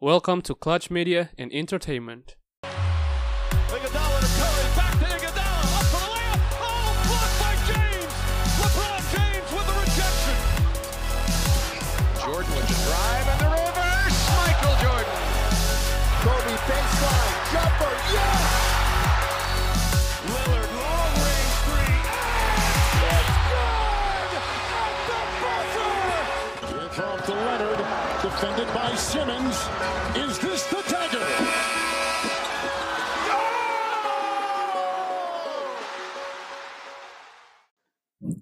[0.00, 2.36] Welcome to Clutch Media and Entertainment.
[28.98, 29.54] Simmons.
[30.18, 31.22] Is this the dagger?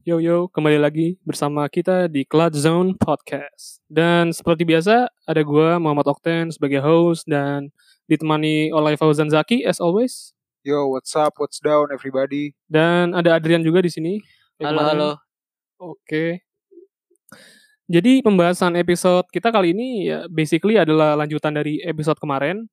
[0.01, 3.85] Yo yo, kembali lagi bersama kita di Clutch Zone Podcast.
[3.85, 7.69] Dan seperti biasa, ada gua Muhammad Okten sebagai host dan
[8.09, 10.33] ditemani oleh Fauzan Zaki as always.
[10.65, 11.37] Yo, what's up?
[11.37, 12.57] What's down, everybody?
[12.65, 14.25] Dan ada Adrian juga di sini.
[14.57, 14.89] Halo, kemarin.
[14.89, 15.11] halo.
[15.85, 16.41] Oke.
[17.87, 22.67] Jadi pembahasan episode kita kali ini ya basically adalah lanjutan dari episode kemarin.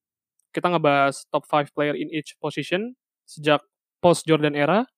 [0.49, 2.97] Kita ngebahas top 5 player in each position
[3.29, 3.61] sejak
[4.01, 4.89] post Jordan era.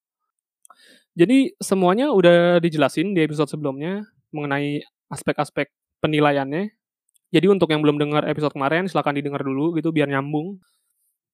[1.20, 6.72] Jadi semuanya udah dijelasin di episode sebelumnya mengenai aspek-aspek penilaiannya.
[7.36, 10.64] Jadi untuk yang belum dengar episode kemarin silahkan didengar dulu gitu biar nyambung.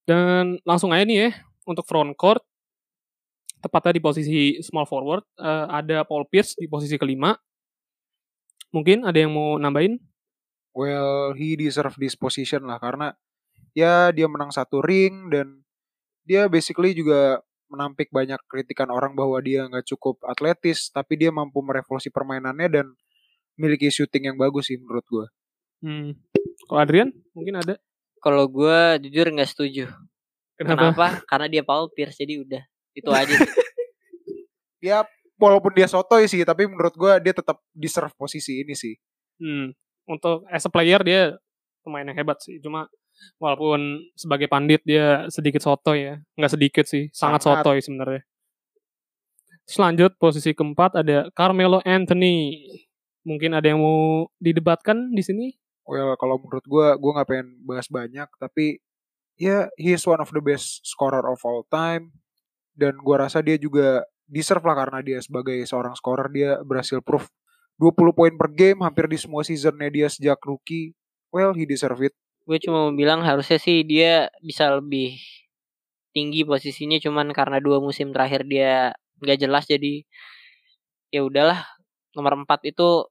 [0.09, 1.31] Dan langsung aja nih ya
[1.69, 2.41] untuk front court
[3.61, 7.37] tepatnya di posisi small forward eh, ada Paul Pierce di posisi kelima.
[8.71, 9.99] Mungkin ada yang mau nambahin?
[10.71, 13.11] Well, he deserve this position lah karena
[13.75, 15.63] ya dia menang satu ring dan
[16.23, 21.63] dia basically juga menampik banyak kritikan orang bahwa dia nggak cukup atletis, tapi dia mampu
[21.63, 22.85] merevolusi permainannya dan
[23.55, 25.27] memiliki shooting yang bagus sih menurut gue.
[25.81, 26.09] Hmm.
[26.67, 27.79] Kalau Adrian mungkin ada.
[28.21, 29.87] Kalau gue jujur nggak setuju.
[30.59, 30.93] Kenapa?
[30.93, 31.07] Kenapa?
[31.25, 33.33] Karena dia Paul Pierce jadi udah itu aja.
[33.33, 33.51] sih.
[35.41, 38.93] Ya, walaupun dia sotoy sih, tapi menurut gue dia tetap deserve posisi ini sih.
[39.41, 39.73] Hmm.
[40.05, 41.33] Untuk as a player dia
[41.81, 42.61] pemain yang hebat sih.
[42.61, 42.85] Cuma
[43.41, 46.15] walaupun sebagai pandit dia sedikit sotoy ya.
[46.37, 47.65] Nggak sedikit sih, sangat, Sangat.
[47.65, 48.21] sotoy sebenarnya.
[49.65, 52.65] Selanjut posisi keempat ada Carmelo Anthony.
[53.25, 55.47] Mungkin ada yang mau didebatkan di sini?
[55.85, 58.81] Well, kalau menurut gue, gue nggak pengen bahas banyak, tapi
[59.37, 62.13] ya he is one of the best scorer of all time.
[62.73, 67.27] Dan gue rasa dia juga deserve lah karena dia sebagai seorang scorer dia berhasil proof
[67.75, 70.95] 20 poin per game hampir di semua seasonnya dia sejak rookie.
[71.33, 72.15] Well, he deserve it.
[72.41, 75.21] gue cuma mau bilang harusnya sih dia bisa lebih
[76.11, 80.03] tinggi posisinya cuman karena dua musim terakhir dia nggak jelas jadi
[81.13, 81.61] ya udahlah
[82.17, 83.07] nomor 4 itu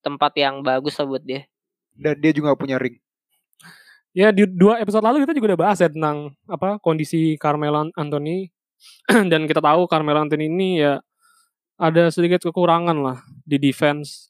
[0.00, 1.44] tempat yang bagus lah buat dia.
[1.92, 2.96] Dan dia juga punya ring.
[4.10, 8.50] Ya di dua episode lalu kita juga udah bahas ya tentang apa kondisi Carmelo Anthony
[9.32, 10.98] dan kita tahu Carmelo Anthony ini ya
[11.76, 14.28] ada sedikit kekurangan lah di defense.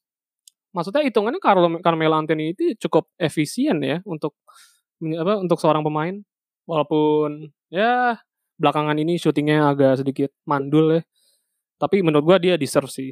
[0.71, 4.39] Maksudnya hitungannya Carlo- Carmelo Anthony itu cukup efisien ya untuk
[5.03, 6.15] apa untuk seorang pemain
[6.63, 8.21] walaupun ya
[8.61, 11.03] belakangan ini syutingnya agak sedikit mandul ya.
[11.81, 13.11] Tapi menurut gua dia deserve sih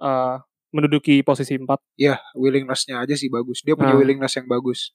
[0.00, 0.36] eh,
[0.70, 1.66] menduduki posisi 4.
[1.98, 3.66] Ya, willingness-nya aja sih bagus.
[3.66, 3.98] Dia punya Nah.
[3.98, 4.94] willingness yang bagus.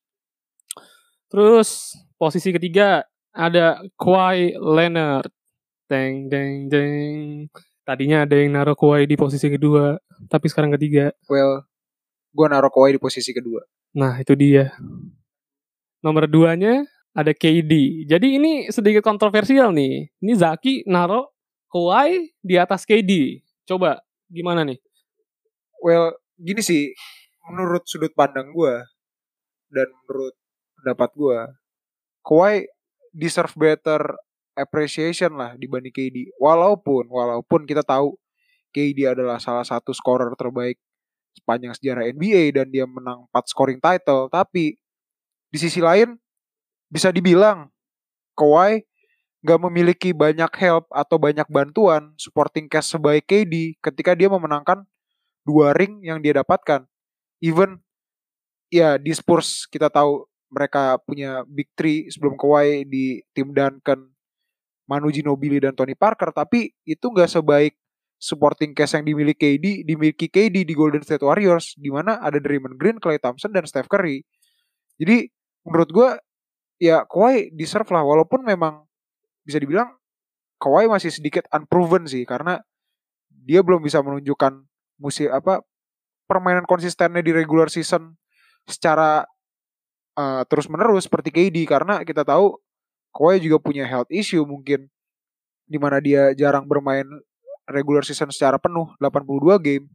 [1.28, 3.04] Terus posisi ketiga
[3.36, 5.28] ada Kawhi Leonard.
[5.86, 7.46] Deng deng deng.
[7.86, 9.94] Tadinya ada yang naruh Kawhi di posisi kedua,
[10.26, 11.14] tapi sekarang ketiga.
[11.30, 11.70] Well,
[12.34, 13.62] gue naruh Kawhi di posisi kedua.
[13.94, 14.74] Nah, itu dia.
[16.02, 16.82] Nomor duanya
[17.14, 18.06] ada KD.
[18.10, 20.10] Jadi ini sedikit kontroversial nih.
[20.18, 21.30] Ini Zaki naruh
[21.70, 23.46] Kawhi di atas KD.
[23.70, 24.02] Coba
[24.34, 24.82] gimana nih?
[25.86, 26.92] Well, gini sih,
[27.46, 28.82] menurut sudut pandang gue
[29.70, 30.34] dan menurut
[30.82, 31.40] pendapat gue,
[32.26, 32.66] Kawhi
[33.14, 34.02] deserve better
[34.56, 36.34] appreciation lah dibanding KD.
[36.40, 38.16] Walaupun, walaupun kita tahu
[38.72, 40.80] KD adalah salah satu scorer terbaik
[41.36, 44.80] sepanjang sejarah NBA dan dia menang 4 scoring title, tapi
[45.52, 46.16] di sisi lain
[46.88, 47.68] bisa dibilang
[48.36, 48.84] Kawhi
[49.46, 54.84] gak memiliki banyak help atau banyak bantuan supporting cast sebaik KD ketika dia memenangkan
[55.46, 56.84] dua ring yang dia dapatkan.
[57.40, 57.78] Even
[58.74, 64.15] ya di Spurs kita tahu mereka punya big three sebelum Kawhi di tim Duncan,
[64.86, 67.74] Manu Ginobili dan Tony Parker, tapi itu nggak sebaik
[68.16, 72.80] supporting cast yang dimiliki KD, dimiliki KD di Golden State Warriors, di mana ada Draymond
[72.80, 74.24] Green, Klay Thompson dan Steph Curry.
[74.96, 75.28] Jadi
[75.68, 76.10] menurut gue
[76.80, 78.88] ya Kawhi deserve lah, walaupun memang
[79.44, 79.94] bisa dibilang
[80.58, 82.64] Kawhi masih sedikit unproven sih karena
[83.30, 84.64] dia belum bisa menunjukkan
[84.98, 85.62] musim apa
[86.26, 88.16] permainan konsistennya di regular season
[88.66, 89.28] secara
[90.48, 92.56] terus menerus seperti KD karena kita tahu
[93.16, 94.92] Kawhi juga punya health issue mungkin
[95.66, 97.08] di mana dia jarang bermain
[97.66, 99.86] regular season secara penuh 82 game.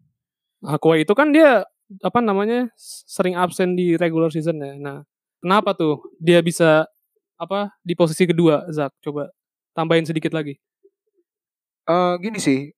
[0.64, 1.68] Nah, Kawhi itu kan dia
[2.00, 2.72] apa namanya
[3.04, 4.72] sering absen di regular season ya.
[4.80, 4.98] Nah,
[5.40, 6.84] Kenapa tuh dia bisa
[7.40, 8.92] apa di posisi kedua, Zak?
[9.00, 9.32] Coba
[9.72, 10.60] tambahin sedikit lagi.
[11.88, 12.68] Eh gini sih,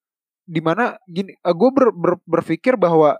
[0.46, 3.18] di mana gini, gue ber, ber- berpikir bahwa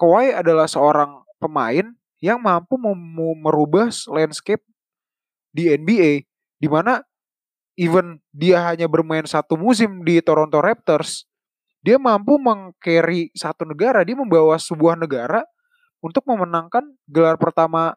[0.00, 1.92] Kawhi adalah seorang pemain
[2.24, 2.80] yang mampu
[3.36, 4.64] merubah landscape
[5.52, 6.24] di NBA,
[6.58, 7.02] di mana
[7.78, 11.28] even dia hanya bermain satu musim di Toronto Raptors,
[11.78, 15.46] dia mampu meng-carry satu negara, dia membawa sebuah negara
[16.02, 17.94] untuk memenangkan gelar pertama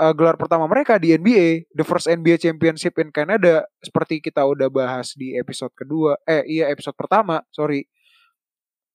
[0.00, 4.66] eh, gelar pertama mereka di NBA, the first NBA championship in Canada, seperti kita udah
[4.66, 7.86] bahas di episode kedua, eh iya episode pertama, sorry.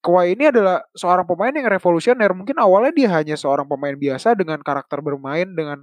[0.06, 2.30] Kawhi ini adalah seorang pemain yang revolusioner.
[2.30, 5.82] Mungkin awalnya dia hanya seorang pemain biasa dengan karakter bermain dengan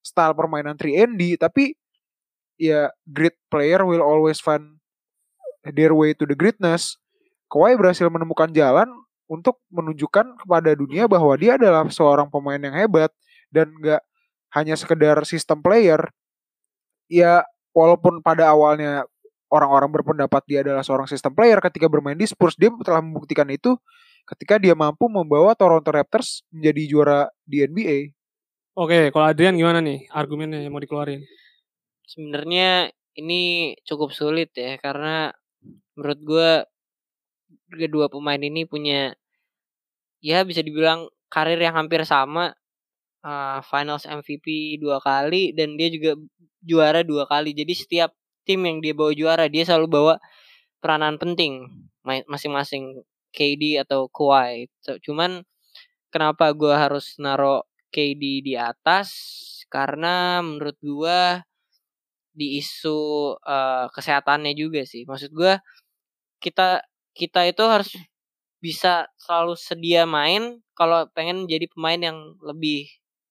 [0.00, 1.76] style permainan 3 tapi
[2.60, 4.80] ya great player will always find
[5.64, 6.96] their way to the greatness.
[7.50, 8.86] Kawhi berhasil menemukan jalan
[9.26, 13.10] untuk menunjukkan kepada dunia bahwa dia adalah seorang pemain yang hebat
[13.50, 14.02] dan nggak
[14.54, 16.02] hanya sekedar sistem player.
[17.10, 17.42] Ya
[17.74, 19.06] walaupun pada awalnya
[19.50, 23.74] orang-orang berpendapat dia adalah seorang sistem player ketika bermain di Spurs, dia telah membuktikan itu
[24.30, 28.14] ketika dia mampu membawa Toronto Raptors menjadi juara di NBA.
[28.80, 31.20] Oke, kalau Adrian gimana nih argumennya yang mau dikeluarin?
[32.08, 35.36] Sebenarnya ini cukup sulit ya karena
[35.92, 36.50] menurut gue
[37.76, 39.12] kedua pemain ini punya
[40.24, 42.56] ya bisa dibilang karir yang hampir sama
[43.20, 46.16] uh, Finals MVP dua kali dan dia juga
[46.64, 48.10] juara dua kali jadi setiap
[48.48, 50.14] tim yang dia bawa juara dia selalu bawa
[50.80, 51.68] peranan penting
[52.00, 53.04] ma- masing-masing
[53.36, 54.72] KD atau Kawhi
[55.04, 55.44] cuman
[56.08, 59.10] kenapa gue harus naro KD di atas
[59.70, 61.20] karena menurut gue
[62.34, 65.58] di isu uh, kesehatannya juga sih maksud gue
[66.40, 66.82] kita
[67.14, 67.90] kita itu harus
[68.60, 72.88] bisa selalu sedia main kalau pengen jadi pemain yang lebih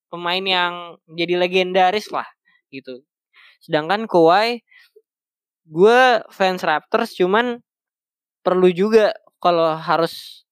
[0.10, 0.74] pemain yang
[1.14, 2.26] jadi legendaris lah
[2.74, 3.06] gitu.
[3.62, 4.62] Sedangkan Kawhi
[5.70, 6.00] gue
[6.34, 7.62] fans Raptors cuman
[8.42, 10.46] perlu juga kalau harus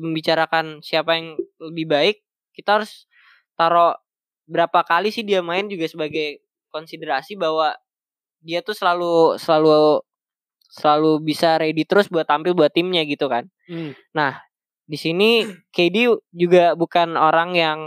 [0.00, 2.16] membicarakan siapa yang lebih baik
[2.56, 3.07] kita harus
[3.58, 3.98] taruh
[4.46, 6.40] berapa kali sih dia main juga sebagai
[6.70, 7.74] konsiderasi bahwa
[8.38, 10.00] dia tuh selalu selalu
[10.70, 13.50] selalu bisa ready terus buat tampil buat timnya gitu kan.
[13.66, 13.98] Hmm.
[14.14, 14.38] Nah,
[14.86, 15.44] di sini
[15.74, 17.80] KD juga bukan orang yang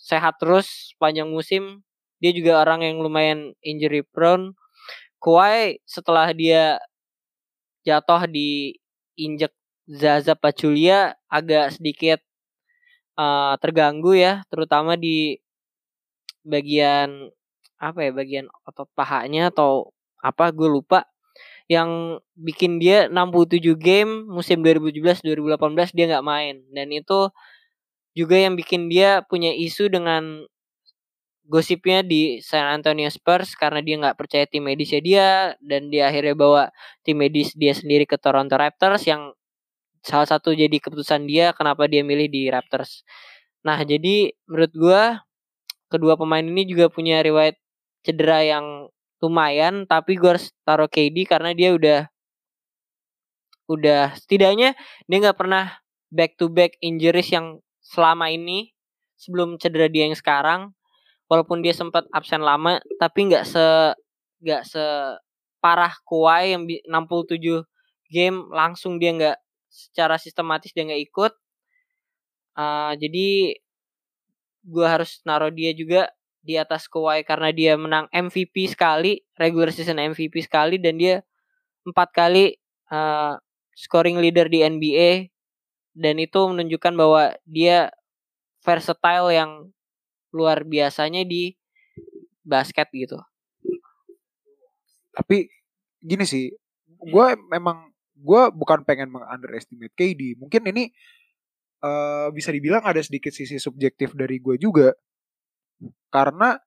[0.00, 1.84] sehat terus panjang musim.
[2.18, 4.56] Dia juga orang yang lumayan injury prone.
[5.20, 6.80] Kawhi setelah dia
[7.84, 8.76] jatuh di
[9.20, 9.52] injek
[9.90, 12.20] Zaza Pachulia agak sedikit
[13.20, 15.36] uh, terganggu ya, terutama di
[16.40, 17.28] bagian
[17.76, 19.92] apa ya, bagian otot pahanya atau
[20.24, 21.04] apa gue lupa.
[21.70, 26.56] Yang bikin dia 67 game musim 2017-2018 dia nggak main.
[26.72, 27.30] Dan itu
[28.16, 30.44] juga yang bikin dia punya isu dengan
[31.50, 35.28] gosipnya di San Antonio Spurs karena dia nggak percaya tim medisnya dia
[35.58, 36.62] dan dia akhirnya bawa
[37.02, 39.34] tim medis dia sendiri ke Toronto Raptors yang
[40.00, 43.04] salah satu jadi keputusan dia kenapa dia milih di Raptors.
[43.66, 45.02] Nah jadi menurut gua
[45.90, 47.58] kedua pemain ini juga punya riwayat
[48.06, 48.88] cedera yang
[49.20, 52.08] lumayan tapi gue harus taruh KD karena dia udah
[53.68, 54.72] udah setidaknya
[55.04, 58.72] dia nggak pernah back to back injuries yang selama ini
[59.20, 60.72] sebelum cedera dia yang sekarang
[61.28, 63.94] walaupun dia sempat absen lama tapi nggak se
[64.40, 64.82] nggak se
[65.60, 67.62] parah Kawhi yang 67
[68.08, 69.38] game langsung dia nggak
[69.70, 71.32] secara sistematis dia nggak ikut
[72.58, 73.56] uh, jadi
[74.60, 80.00] gue harus naruh dia juga di atas Kawhi karena dia menang MVP sekali, regular season
[80.00, 81.20] MVP sekali dan dia
[81.84, 82.56] empat kali
[82.88, 83.36] uh,
[83.76, 85.28] scoring leader di NBA
[85.96, 87.92] dan itu menunjukkan bahwa dia
[88.64, 89.52] versatile yang
[90.32, 91.56] luar biasanya di
[92.44, 93.20] basket gitu.
[95.12, 95.48] Tapi
[96.00, 96.48] gini sih,
[96.88, 97.89] gue memang
[98.20, 100.36] gue bukan pengen meng-underestimate KD.
[100.36, 100.92] Mungkin ini
[101.80, 104.92] uh, bisa dibilang ada sedikit sisi subjektif dari gue juga
[106.12, 106.60] karena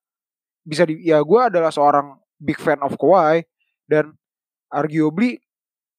[0.65, 3.45] bisa di ya gue adalah seorang big fan of Kawhi
[3.85, 4.15] dan
[4.71, 5.37] arguably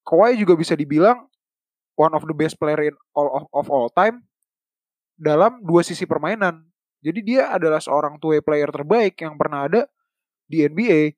[0.02, 1.24] Kawhi juga bisa dibilang
[1.94, 4.26] one of the best player in all of, of all time
[5.14, 6.66] dalam dua sisi permainan.
[7.04, 9.86] Jadi dia adalah seorang two way player terbaik yang pernah ada
[10.48, 11.14] di NBA.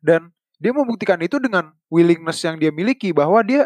[0.00, 3.64] Dan dia membuktikan itu dengan willingness yang dia miliki bahwa dia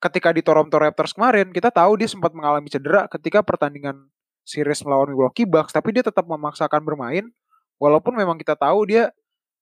[0.00, 4.08] ketika di Toronto Raptors kemarin kita tahu dia sempat mengalami cedera ketika pertandingan
[4.42, 7.28] series melawan Milwaukee Bucks tapi dia tetap memaksakan bermain
[7.76, 9.12] walaupun memang kita tahu dia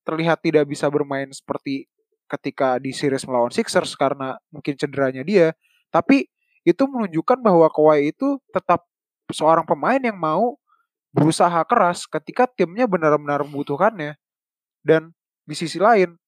[0.06, 1.90] terlihat tidak bisa bermain seperti
[2.30, 5.52] ketika di series melawan Sixers karena mungkin cederanya dia
[5.90, 6.30] tapi
[6.64, 8.88] itu menunjukkan bahwa Kawhi itu tetap
[9.30, 10.56] seorang pemain yang mau
[11.14, 14.18] berusaha keras ketika timnya benar-benar membutuhkannya.
[14.82, 15.14] Dan
[15.46, 16.18] di sisi lain,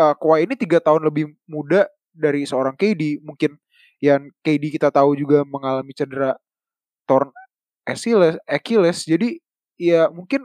[0.00, 3.20] uh, Kawhi ini tiga tahun lebih muda dari seorang KD.
[3.24, 3.56] Mungkin
[4.00, 6.36] yang KD kita tahu juga mengalami cedera
[7.08, 7.32] torn
[7.88, 9.04] Achilles, Achilles.
[9.04, 9.40] Jadi
[9.76, 10.44] ya mungkin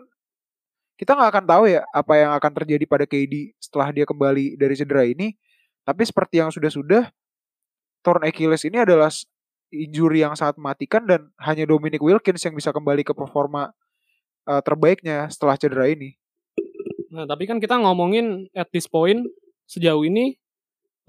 [0.99, 4.75] kita nggak akan tahu ya apa yang akan terjadi pada KD setelah dia kembali dari
[4.77, 5.33] cedera ini.
[5.81, 7.09] Tapi seperti yang sudah-sudah,
[8.05, 9.09] torn Achilles ini adalah
[9.73, 13.73] injury yang sangat mematikan dan hanya Dominic Wilkins yang bisa kembali ke performa
[14.45, 16.20] uh, terbaiknya setelah cedera ini.
[17.11, 19.27] Nah, tapi kan kita ngomongin at this point
[19.67, 20.39] sejauh ini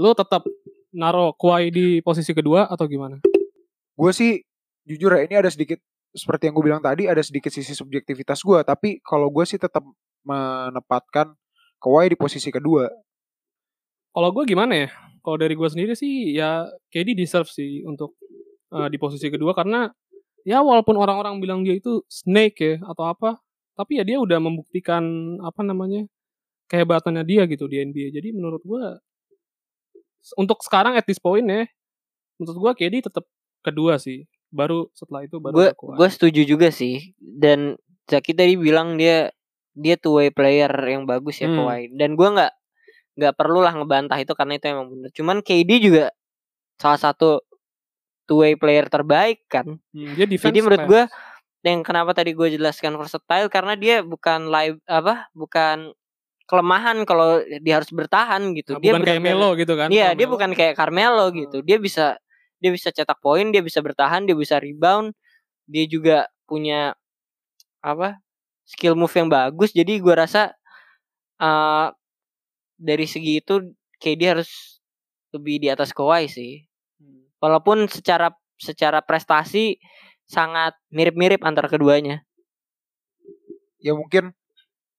[0.03, 0.43] lo tetap
[0.91, 3.23] naro Kawhi di posisi kedua atau gimana?
[3.95, 4.43] Gue sih
[4.83, 5.79] jujur ya ini ada sedikit
[6.11, 9.87] seperti yang gue bilang tadi ada sedikit sisi subjektivitas gue tapi kalau gue sih tetap
[10.27, 11.39] menempatkan
[11.79, 12.91] Kawhi di posisi kedua.
[14.11, 14.89] Kalau gue gimana ya?
[15.23, 18.19] Kalau dari gue sendiri sih ya KD deserve sih untuk
[18.75, 19.87] uh, di posisi kedua karena
[20.43, 23.39] ya walaupun orang-orang bilang dia itu snake ya atau apa,
[23.73, 25.03] tapi ya dia udah membuktikan
[25.41, 26.05] apa namanya
[26.69, 28.13] kehebatannya dia gitu di NBA.
[28.13, 28.85] Jadi menurut gue
[30.39, 31.67] untuk sekarang at this point ya,
[32.39, 33.25] menurut gue KD tetap
[33.61, 34.25] kedua sih.
[34.53, 39.33] Baru setelah itu baru gue gue setuju juga sih dan Zaki tadi bilang dia
[39.73, 41.65] dia two way player yang bagus ya Hmm.
[41.65, 42.53] Kawhi dan gue nggak
[43.17, 46.13] nggak perlu lah ngebantah itu karena itu emang bener cuman KD juga
[46.77, 47.41] salah satu
[48.29, 51.03] two way player terbaik kan Hmm, dia jadi menurut gue
[51.63, 55.95] yang kenapa tadi gue jelaskan versatile karena dia bukan live apa bukan
[56.51, 59.89] kelemahan kalau dia harus bertahan gitu Nah, dia bukan kayak Melo gitu kan.
[59.89, 61.63] Iya, dia bukan kayak Carmelo gitu.
[61.63, 62.19] Dia bisa
[62.59, 65.15] dia bisa cetak poin, dia bisa bertahan, dia bisa rebound.
[65.71, 66.93] Dia juga punya
[67.83, 68.19] apa?
[68.63, 69.75] skill move yang bagus.
[69.75, 70.55] Jadi gua rasa
[71.43, 71.89] eh
[72.79, 74.81] dari segi itu KD harus
[75.35, 76.63] lebih di atas Kawhi sih.
[77.43, 79.77] Walaupun secara secara prestasi
[80.27, 82.23] sangat mirip-mirip antara keduanya.
[83.83, 84.31] Ya mungkin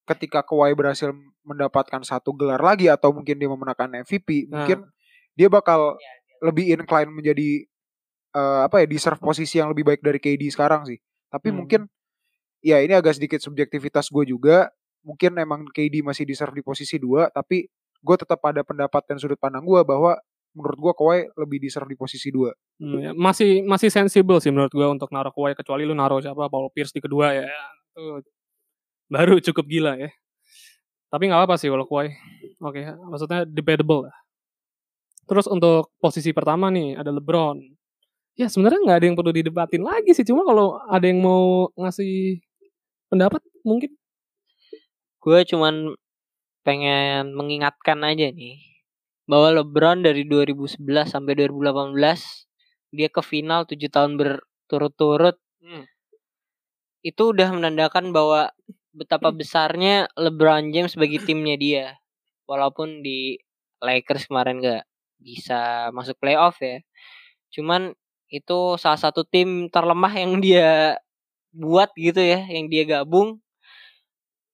[0.03, 1.15] ketika Kawhi berhasil
[1.47, 4.63] mendapatkan satu gelar lagi atau mungkin dia memenangkan MVP, Nah.
[4.63, 4.87] mungkin
[5.35, 5.95] dia bakal
[6.43, 7.65] lebih incline menjadi
[8.33, 10.97] eh, apa ya deserve posisi yang lebih baik dari KD sekarang sih.
[11.29, 11.57] Tapi Hmm.
[11.63, 11.81] mungkin
[12.65, 14.73] ya ini agak sedikit subjektivitas gue juga.
[15.05, 17.69] Mungkin emang KD masih deserve di posisi dua, tapi
[18.01, 20.17] gue tetap pada pendapat dan sudut pandang gue bahwa
[20.53, 22.53] menurut gue Kawhi lebih deserve di posisi dua.
[22.77, 26.49] Hmm, ya, masih masih sensible sih menurut gua untuk naruh Kawhi kecuali lu naruh siapa
[26.49, 27.45] Paul Pierce di kedua ya.
[27.93, 28.21] Itu
[29.09, 30.09] baru cukup gila ya.
[31.09, 32.13] Tapi nggak apa sih kalau Kawhi.
[32.61, 34.15] Oke, maksudnya debatable lah.
[35.25, 37.57] Terus untuk posisi pertama nih ada LeBron.
[38.33, 40.25] Ya sebenarnya nggak ada yang perlu didebatin lagi sih.
[40.25, 42.41] Cuma kalau ada yang mau ngasih
[43.09, 43.93] pendapat mungkin.
[45.21, 45.93] Gue cuman
[46.65, 48.72] pengen mengingatkan aja nih
[49.29, 51.95] bahwa LeBron dari 2011 sampai 2018
[52.93, 55.37] dia ke final 7 tahun berturut-turut.
[55.63, 55.87] Hmm.
[57.03, 58.51] itu udah menandakan bahwa
[58.95, 61.85] betapa besarnya LeBron James bagi timnya dia.
[62.47, 63.35] Walaupun di
[63.83, 64.83] Lakers kemarin gak
[65.19, 66.79] bisa masuk playoff ya.
[67.51, 67.91] Cuman
[68.31, 70.97] itu salah satu tim terlemah yang dia
[71.53, 73.43] buat gitu ya yang dia gabung.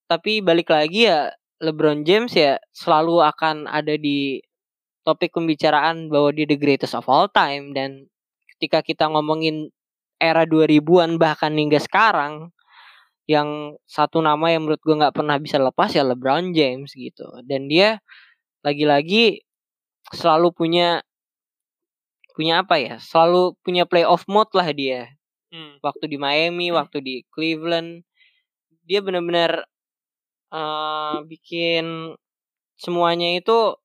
[0.09, 1.29] Tapi balik lagi ya
[1.61, 4.41] LeBron James ya selalu akan ada di
[5.09, 8.05] topik pembicaraan bahwa dia the greatest of all time dan
[8.53, 9.73] ketika kita ngomongin
[10.21, 12.53] era 2000-an bahkan hingga sekarang
[13.25, 17.25] yang satu nama yang menurut gue nggak pernah bisa lepas ya LeBron James gitu.
[17.45, 18.01] Dan dia
[18.65, 19.45] lagi-lagi
[20.13, 21.05] selalu punya
[22.33, 25.13] punya apa ya selalu punya playoff mode lah dia.
[25.81, 28.05] Waktu di Miami waktu di Cleveland
[28.85, 29.65] dia benar-benar
[30.53, 32.17] eh, bikin
[32.81, 33.77] semuanya itu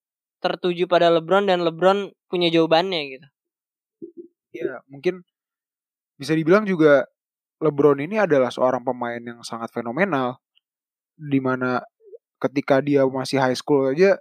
[0.45, 3.27] tertuju pada LeBron dan LeBron punya jawabannya gitu
[4.55, 5.27] Ya mungkin
[6.15, 7.11] bisa dibilang juga
[7.59, 10.39] LeBron ini adalah seorang pemain yang sangat fenomenal.
[11.19, 11.83] Di mana
[12.39, 14.15] ketika dia masih high school aja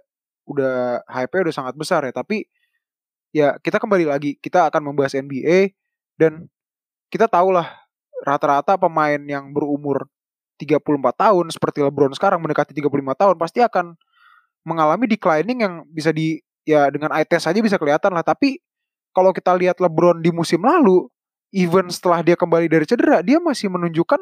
[0.48, 2.10] udah hype-nya udah sangat besar ya.
[2.10, 2.50] Tapi
[3.30, 5.74] ya kita kembali lagi kita akan membahas NBA
[6.18, 6.50] dan
[7.10, 7.70] kita tahulah
[8.26, 10.10] rata-rata pemain yang berumur
[10.58, 10.82] 34
[11.14, 13.98] tahun seperti LeBron sekarang mendekati 35 tahun pasti akan
[14.64, 18.24] mengalami declining yang bisa di ya dengan eye test aja bisa kelihatan lah.
[18.24, 18.58] Tapi
[19.14, 21.06] kalau kita lihat LeBron di musim lalu
[21.54, 24.18] even setelah dia kembali dari cedera dia masih menunjukkan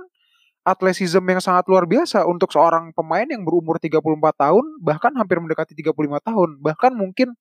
[0.63, 3.99] atletisme yang sangat luar biasa untuk seorang pemain yang berumur 34
[4.37, 6.51] tahun bahkan hampir mendekati 35 tahun.
[6.61, 7.35] Bahkan mungkin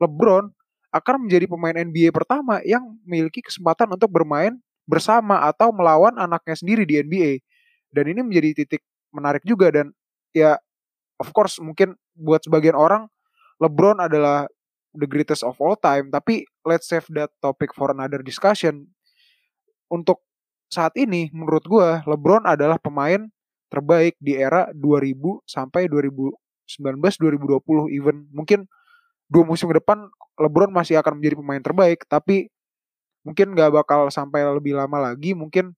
[0.00, 0.52] LeBron
[0.88, 4.56] akan menjadi pemain NBA pertama yang memiliki kesempatan untuk bermain
[4.88, 7.44] bersama atau melawan anaknya sendiri di NBA
[7.92, 8.82] dan ini menjadi titik
[9.12, 9.92] menarik juga dan
[10.32, 10.56] ya
[11.20, 13.06] of course mungkin buat sebagian orang
[13.62, 14.46] LeBron adalah
[14.94, 16.10] the greatest of all time.
[16.10, 18.86] Tapi let's save that topic for another discussion.
[19.90, 20.22] Untuk
[20.68, 23.30] saat ini menurut gua LeBron adalah pemain
[23.68, 26.34] terbaik di era 2000 sampai 2019
[26.98, 28.26] 2020 even.
[28.32, 28.68] Mungkin
[29.28, 30.08] dua musim ke depan
[30.40, 32.48] LeBron masih akan menjadi pemain terbaik tapi
[33.26, 35.32] mungkin nggak bakal sampai lebih lama lagi.
[35.36, 35.72] Mungkin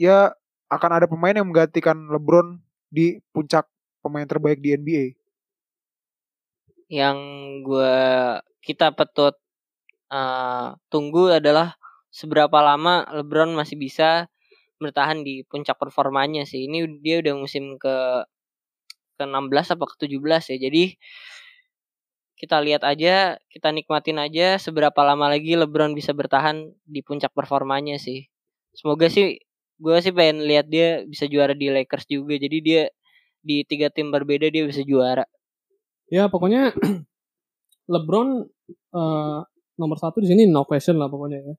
[0.00, 0.32] ya
[0.72, 2.58] akan ada pemain yang menggantikan LeBron
[2.88, 3.68] di puncak
[4.02, 5.21] pemain terbaik di NBA
[6.92, 7.16] yang
[7.64, 7.96] gue
[8.60, 9.34] kita petut
[10.12, 11.80] eh, tunggu adalah
[12.12, 14.28] seberapa lama LeBron masih bisa
[14.76, 16.68] bertahan di puncak performanya sih.
[16.68, 17.96] Ini dia udah musim ke
[19.16, 20.56] ke 16 apa ke 17 ya.
[20.68, 20.84] Jadi
[22.36, 27.96] kita lihat aja, kita nikmatin aja seberapa lama lagi LeBron bisa bertahan di puncak performanya
[28.02, 28.28] sih.
[28.76, 29.40] Semoga sih
[29.80, 32.36] gue sih pengen lihat dia bisa juara di Lakers juga.
[32.36, 32.82] Jadi dia
[33.40, 35.24] di tiga tim berbeda dia bisa juara.
[36.12, 36.76] Ya pokoknya
[37.92, 39.38] LeBron eh,
[39.80, 41.54] nomor satu di sini no question lah pokoknya ya.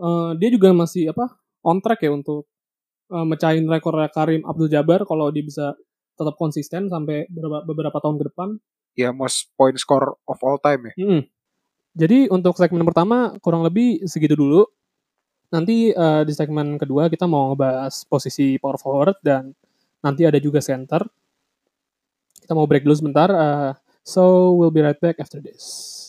[0.00, 2.48] Eh, dia juga masih apa on track ya untuk
[3.12, 5.76] eh, mecahin rekor Karim Abdul Jabbar kalau dia bisa
[6.14, 8.48] tetap konsisten sampai beberapa, beberapa tahun ke depan.
[8.94, 11.22] ya most point score of all time ya Mm-mm.
[11.94, 14.66] Jadi untuk segmen pertama kurang lebih segitu dulu.
[15.54, 19.54] Nanti eh, di segmen kedua kita mau ngebahas posisi power forward dan
[20.02, 21.06] nanti ada juga center.
[22.44, 23.32] Kita mau break dulu sebentar.
[23.32, 23.72] eh,
[24.04, 26.03] so we'll be right back after this.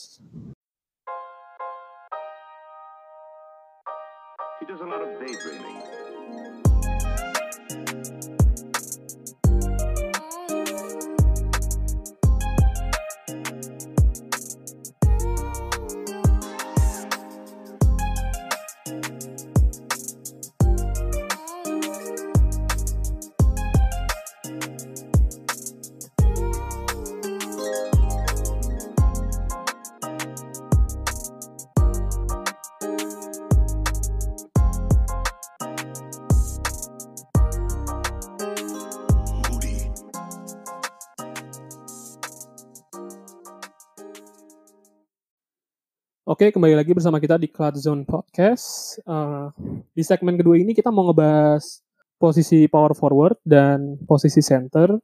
[46.36, 49.00] Oke, kembali lagi bersama kita di Cloud Zone Podcast.
[49.08, 49.48] Eh,
[49.96, 51.80] di segmen kedua ini kita mau ngebahas
[52.20, 55.00] posisi power forward dan posisi center.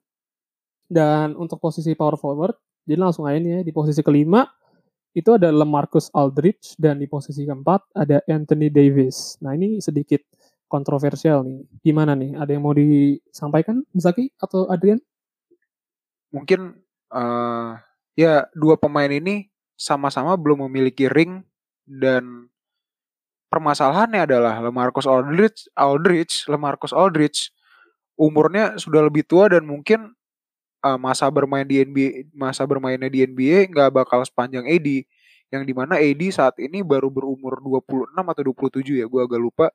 [0.91, 4.43] Dan untuk posisi power forward, jadi langsung aja nih ya, di posisi kelima
[5.15, 9.39] itu ada LeMarcus Aldridge dan di posisi keempat ada Anthony Davis.
[9.39, 10.19] Nah ini sedikit
[10.67, 11.63] kontroversial nih.
[11.79, 12.35] Gimana nih?
[12.35, 14.99] Ada yang mau disampaikan, Zaki atau Adrian?
[16.35, 16.75] mungkin
[17.11, 17.71] eh
[18.19, 19.50] ya dua pemain ini
[19.81, 21.41] sama-sama belum memiliki ring
[21.89, 22.45] dan
[23.49, 27.49] permasalahannya adalah LeMarcus Aldridge, Aldridge, LeMarcus Aldridge
[28.13, 30.13] umurnya sudah lebih tua dan mungkin
[30.85, 35.09] eh, masa bermain di NBA, masa bermainnya di NBA nggak bakal sepanjang AD
[35.51, 38.43] yang di mana AD saat ini baru berumur 26 atau
[38.79, 39.67] 27 ya, gue agak lupa.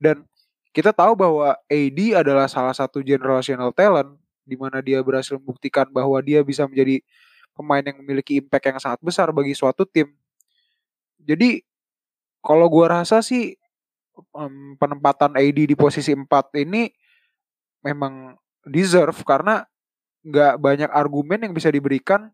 [0.00, 0.24] Dan
[0.72, 4.16] kita tahu bahwa AD adalah salah satu generational talent
[4.48, 7.04] di mana dia berhasil membuktikan bahwa dia bisa menjadi
[7.62, 10.10] pemain yang memiliki impact yang sangat besar bagi suatu tim.
[11.22, 11.62] Jadi
[12.42, 13.54] kalau gua rasa sih
[14.34, 16.26] em, penempatan AD di posisi 4
[16.58, 16.90] ini
[17.86, 18.34] memang
[18.66, 19.62] deserve karena
[20.22, 22.30] nggak banyak argumen yang bisa diberikan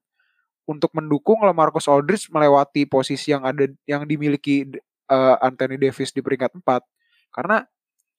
[0.69, 4.69] untuk mendukung LaMarcus Aldridge melewati posisi yang ada yang dimiliki
[5.09, 6.85] eh, Anthony Davis di peringkat 4
[7.33, 7.65] karena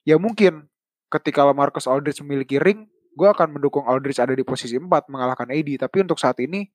[0.02, 0.66] ya mungkin
[1.14, 5.70] ketika LaMarcus Aldridge memiliki ring gue akan mendukung Aldridge ada di posisi 4 mengalahkan AD
[5.86, 6.66] tapi untuk saat ini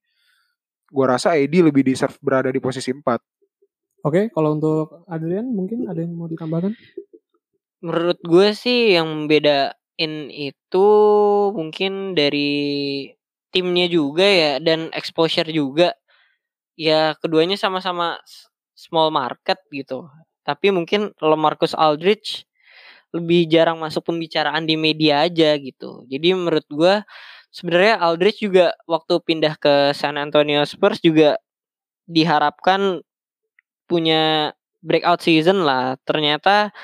[0.89, 3.21] gue rasa AD lebih deserve berada di posisi 4
[4.05, 6.77] Oke, kalau untuk Adrian mungkin ada yang mau ditambahkan?
[7.81, 10.89] Menurut gue sih yang bedain itu
[11.57, 13.09] mungkin dari
[13.49, 15.97] timnya juga ya dan exposure juga.
[16.77, 18.21] Ya keduanya sama-sama
[18.77, 20.05] small market gitu.
[20.45, 22.45] Tapi mungkin kalau Marcus Aldridge
[23.17, 26.05] lebih jarang masuk pembicaraan di media aja gitu.
[26.13, 27.01] Jadi menurut gue
[27.55, 31.39] sebenarnya Aldridge juga waktu pindah ke San Antonio Spurs juga
[32.11, 33.01] diharapkan
[33.87, 35.95] punya breakout season lah.
[36.03, 36.75] Ternyata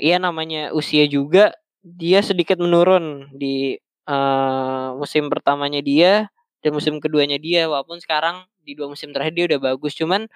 [0.00, 1.52] ya namanya usia juga
[1.84, 3.76] dia sedikit menurun di
[4.08, 6.32] eh, musim pertamanya dia
[6.64, 7.68] dan musim keduanya dia.
[7.68, 9.92] Walaupun sekarang di dua musim terakhir dia udah bagus.
[9.94, 10.26] Cuman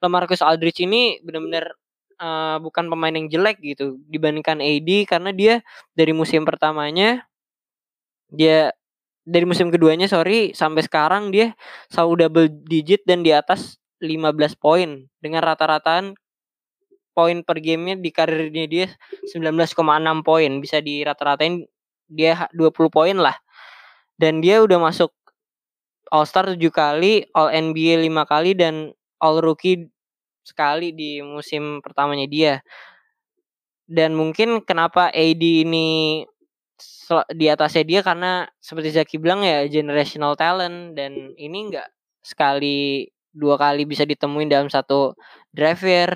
[0.00, 1.76] LaMarcus Aldridge ini benar-benar
[2.24, 4.00] eh, bukan pemain yang jelek gitu.
[4.08, 5.54] Dibandingkan AD karena dia
[5.92, 7.28] dari musim pertamanya
[8.32, 8.74] dia
[9.26, 11.52] dari musim keduanya sorry sampai sekarang dia
[11.90, 15.10] selalu double digit dan di atas 15 poin.
[15.18, 16.14] Dengan rata-rataan
[17.16, 18.86] poin per gamenya di karirnya dia
[19.26, 20.50] 19,6 poin.
[20.62, 21.64] Bisa di rata-ratain
[22.06, 23.34] dia ha- 20 poin lah.
[24.16, 25.12] Dan dia udah masuk
[26.14, 29.90] All Star 7 kali, All NBA 5 kali dan All Rookie
[30.46, 32.54] sekali di musim pertamanya dia.
[33.86, 36.22] dan mungkin kenapa AD ini
[37.32, 41.88] di atasnya dia karena seperti Zaki bilang ya generational talent dan ini enggak
[42.20, 45.14] sekali dua kali bisa ditemuin dalam satu
[45.52, 46.10] drive year.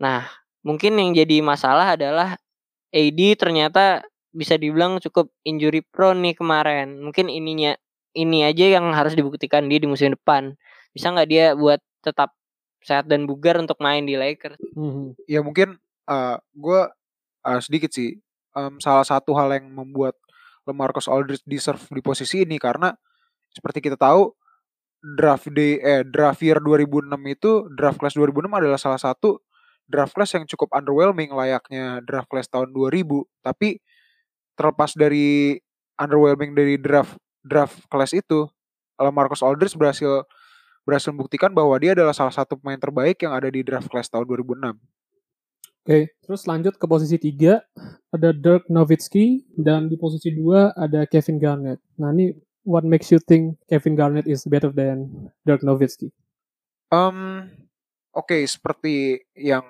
[0.00, 0.26] Nah,
[0.62, 2.38] mungkin yang jadi masalah adalah
[2.90, 7.02] AD ternyata bisa dibilang cukup injury prone nih kemarin.
[7.02, 7.74] Mungkin ininya
[8.14, 10.54] ini aja yang harus dibuktikan dia di musim depan.
[10.94, 12.34] Bisa nggak dia buat tetap
[12.80, 14.56] sehat dan bugar untuk main di Lakers?
[14.72, 15.20] Mhm.
[15.28, 15.76] ya mungkin
[16.08, 16.80] uh, gue
[17.44, 18.16] uh, sedikit sih
[18.54, 20.18] um, salah satu hal yang membuat
[20.68, 22.92] LeMarcus Aldridge deserve di posisi ini karena
[23.50, 24.30] seperti kita tahu
[25.00, 29.40] draft day eh draft year 2006 itu draft class 2006 adalah salah satu
[29.88, 33.08] draft class yang cukup underwhelming layaknya draft class tahun 2000
[33.42, 33.80] tapi
[34.54, 35.56] terlepas dari
[35.96, 38.46] underwhelming dari draft draft class itu
[39.00, 40.28] LeMarcus Aldridge berhasil
[40.84, 44.28] berhasil membuktikan bahwa dia adalah salah satu pemain terbaik yang ada di draft class tahun
[44.28, 44.76] 2006
[45.80, 47.56] Oke, terus lanjut ke posisi 3
[48.12, 51.80] ada Dirk Nowitzki dan di posisi 2 ada Kevin Garnett.
[51.96, 52.36] Nah, ini
[52.68, 56.12] what makes you think Kevin Garnett is better than Dirk Nowitzki?
[56.92, 57.48] Um,
[58.10, 59.62] Oke, seperti yang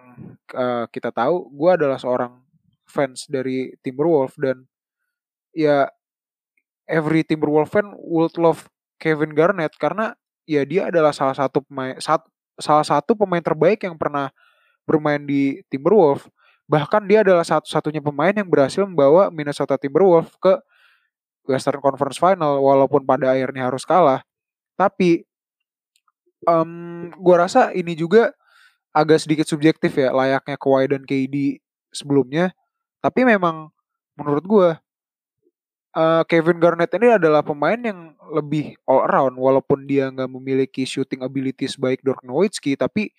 [0.57, 2.41] uh, kita tahu, gue adalah seorang
[2.89, 4.65] fans dari Timberwolves dan
[5.53, 5.93] ya
[6.89, 8.65] every Timberwolves fan would love
[8.97, 10.17] Kevin Garnett karena
[10.49, 11.95] ya dia adalah salah satu pemain
[12.59, 14.33] salah satu pemain terbaik yang pernah
[14.91, 16.27] bermain di Timberwolves.
[16.67, 20.59] Bahkan dia adalah satu-satunya pemain yang berhasil membawa Minnesota Timberwolves ke
[21.47, 24.27] Western Conference Final walaupun pada akhirnya harus kalah.
[24.75, 25.23] Tapi
[26.47, 28.35] um, gua rasa ini juga
[28.91, 31.63] agak sedikit subjektif ya layaknya Kawhi dan KD
[31.95, 32.51] sebelumnya.
[32.99, 33.71] Tapi memang
[34.19, 34.69] menurut gua
[35.95, 41.23] uh, Kevin Garnett ini adalah pemain yang lebih all around walaupun dia nggak memiliki shooting
[41.27, 43.11] abilities baik Dirk Nowitzki tapi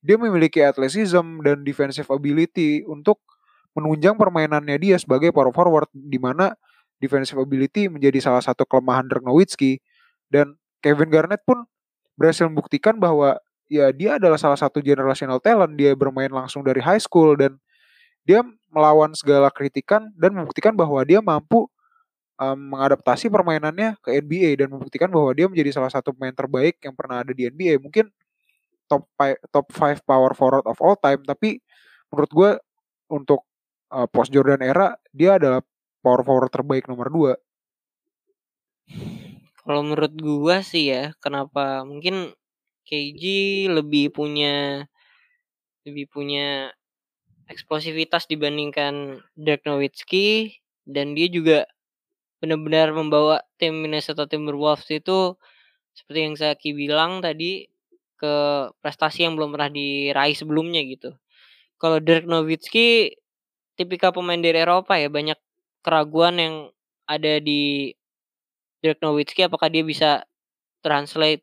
[0.00, 3.20] dia memiliki athleticism dan defensive ability untuk
[3.76, 6.56] menunjang permainannya dia sebagai power forward di mana
[6.98, 9.80] defensive ability menjadi salah satu kelemahan Dirk Nowitzki.
[10.30, 11.68] Dan Kevin Garnett pun
[12.16, 15.76] berhasil membuktikan bahwa ya dia adalah salah satu generational talent.
[15.76, 17.60] Dia bermain langsung dari high school dan
[18.24, 21.66] dia melawan segala kritikan dan membuktikan bahwa dia mampu
[22.40, 26.94] um, mengadaptasi permainannya ke NBA dan membuktikan bahwa dia menjadi salah satu pemain terbaik yang
[26.94, 28.08] pernah ada di NBA mungkin
[28.90, 29.06] top
[29.54, 31.62] top 5 power forward of all time tapi
[32.10, 32.50] menurut gue
[33.14, 33.46] untuk
[33.94, 35.62] uh, post Jordan era dia adalah
[36.02, 37.38] power forward terbaik nomor 2
[39.60, 41.86] Kalau menurut gua sih ya, kenapa?
[41.86, 42.34] Mungkin
[42.82, 43.22] KG
[43.70, 44.82] lebih punya
[45.86, 46.74] lebih punya
[47.46, 50.58] eksplosivitas dibandingkan Dirk Nowitzki
[50.90, 51.70] dan dia juga
[52.42, 55.38] benar-benar membawa tim Minnesota Timberwolves itu
[55.94, 57.68] seperti yang Zaki bilang tadi
[58.20, 58.34] ke
[58.84, 61.16] prestasi yang belum pernah diraih sebelumnya gitu.
[61.80, 63.16] Kalau Dirk Nowitzki
[63.80, 65.40] tipikal pemain dari Eropa ya banyak
[65.80, 66.54] keraguan yang
[67.08, 67.96] ada di
[68.84, 70.28] Dirk Nowitzki apakah dia bisa
[70.84, 71.40] translate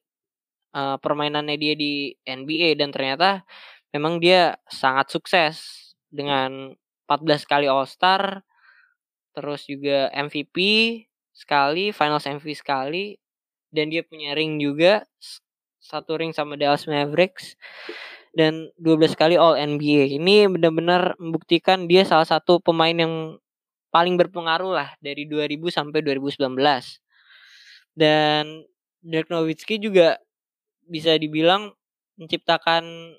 [0.77, 3.41] uh, permainannya dia di NBA dan ternyata
[3.89, 5.57] memang dia sangat sukses
[6.13, 6.77] dengan
[7.09, 8.45] 14 kali All Star
[9.33, 10.57] terus juga MVP
[11.33, 13.17] sekali, Finals MVP sekali
[13.69, 15.05] dan dia punya ring juga
[15.87, 17.55] satu ring sama Dallas Mavericks
[18.35, 20.19] dan 12 kali All NBA.
[20.19, 23.39] Ini benar-benar membuktikan dia salah satu pemain yang
[23.89, 26.99] paling berpengaruh lah dari 2000 sampai 2019.
[27.97, 28.67] Dan
[29.01, 30.19] Dirk Nowitzki juga
[30.85, 31.73] bisa dibilang
[32.19, 33.15] menciptakan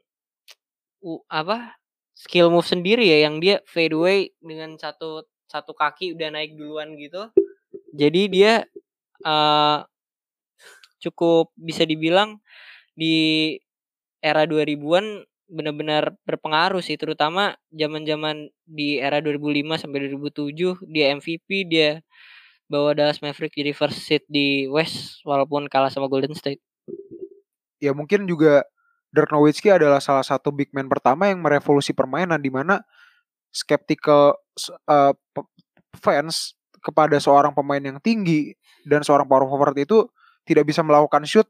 [1.03, 1.79] u- apa
[2.15, 6.95] skill move sendiri ya yang dia fade away dengan satu satu kaki udah naik duluan
[6.99, 7.31] gitu.
[7.97, 8.53] Jadi dia
[9.25, 9.79] eh,
[10.99, 12.43] cukup bisa dibilang
[12.99, 13.55] di
[14.19, 21.91] era 2000-an benar-benar berpengaruh sih terutama zaman-zaman di era 2005 sampai 2007 dia MVP dia
[22.69, 26.61] bawa Dallas Mavericks jadi first seed di West walaupun kalah sama Golden State.
[27.81, 28.67] ya mungkin juga
[29.09, 32.85] Dirk Nowitzki adalah salah satu big man pertama yang merevolusi permainan di mana
[33.49, 34.37] skeptical
[34.85, 35.17] uh,
[35.97, 36.53] fans
[36.85, 38.53] kepada seorang pemain yang tinggi
[38.85, 40.05] dan seorang power forward itu
[40.45, 41.49] tidak bisa melakukan shoot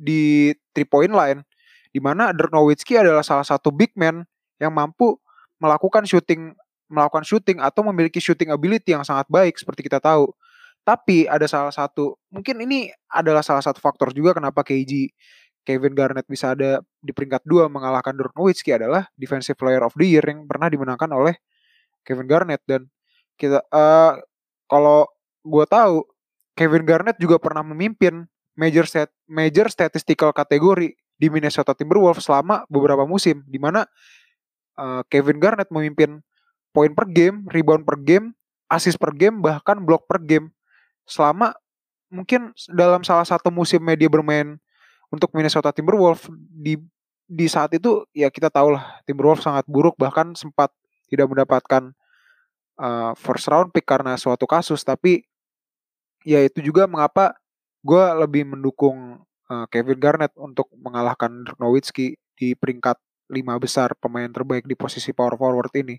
[0.00, 1.44] di three point line
[1.92, 4.24] di mana Dirk Nowitzki adalah salah satu big man
[4.56, 5.20] yang mampu
[5.60, 6.56] melakukan shooting
[6.88, 10.32] melakukan shooting atau memiliki shooting ability yang sangat baik seperti kita tahu.
[10.80, 15.12] Tapi ada salah satu mungkin ini adalah salah satu faktor juga kenapa KG
[15.60, 20.08] Kevin Garnett bisa ada di peringkat 2 mengalahkan Dirk Nowitzki adalah defensive player of the
[20.08, 21.36] year yang pernah dimenangkan oleh
[22.00, 22.88] Kevin Garnett dan
[23.36, 24.12] kita eh
[24.64, 25.04] kalau
[25.44, 26.04] gue tahu
[26.56, 28.24] Kevin Garnett juga pernah memimpin
[28.60, 33.88] major stat major statistical kategori di Minnesota Timberwolves selama beberapa musim di mana
[34.76, 36.20] eh, Kevin Garnett memimpin
[36.70, 38.36] poin per game, rebound per game,
[38.70, 40.54] assist per game, bahkan block per game.
[41.08, 41.56] Selama
[42.12, 44.58] mungkin dalam salah satu musim media bermain
[45.10, 46.78] untuk Minnesota Timberwolves di
[47.30, 50.74] di saat itu ya kita tahu lah Timberwolves sangat buruk bahkan sempat
[51.06, 51.94] tidak mendapatkan
[52.78, 55.22] uh, first round pick karena suatu kasus tapi
[56.26, 57.38] ya itu juga mengapa
[57.80, 62.96] gue lebih mendukung uh, Kevin Garnett untuk mengalahkan Dirk Nowitzki di peringkat
[63.30, 65.96] lima besar pemain terbaik di posisi power forward ini.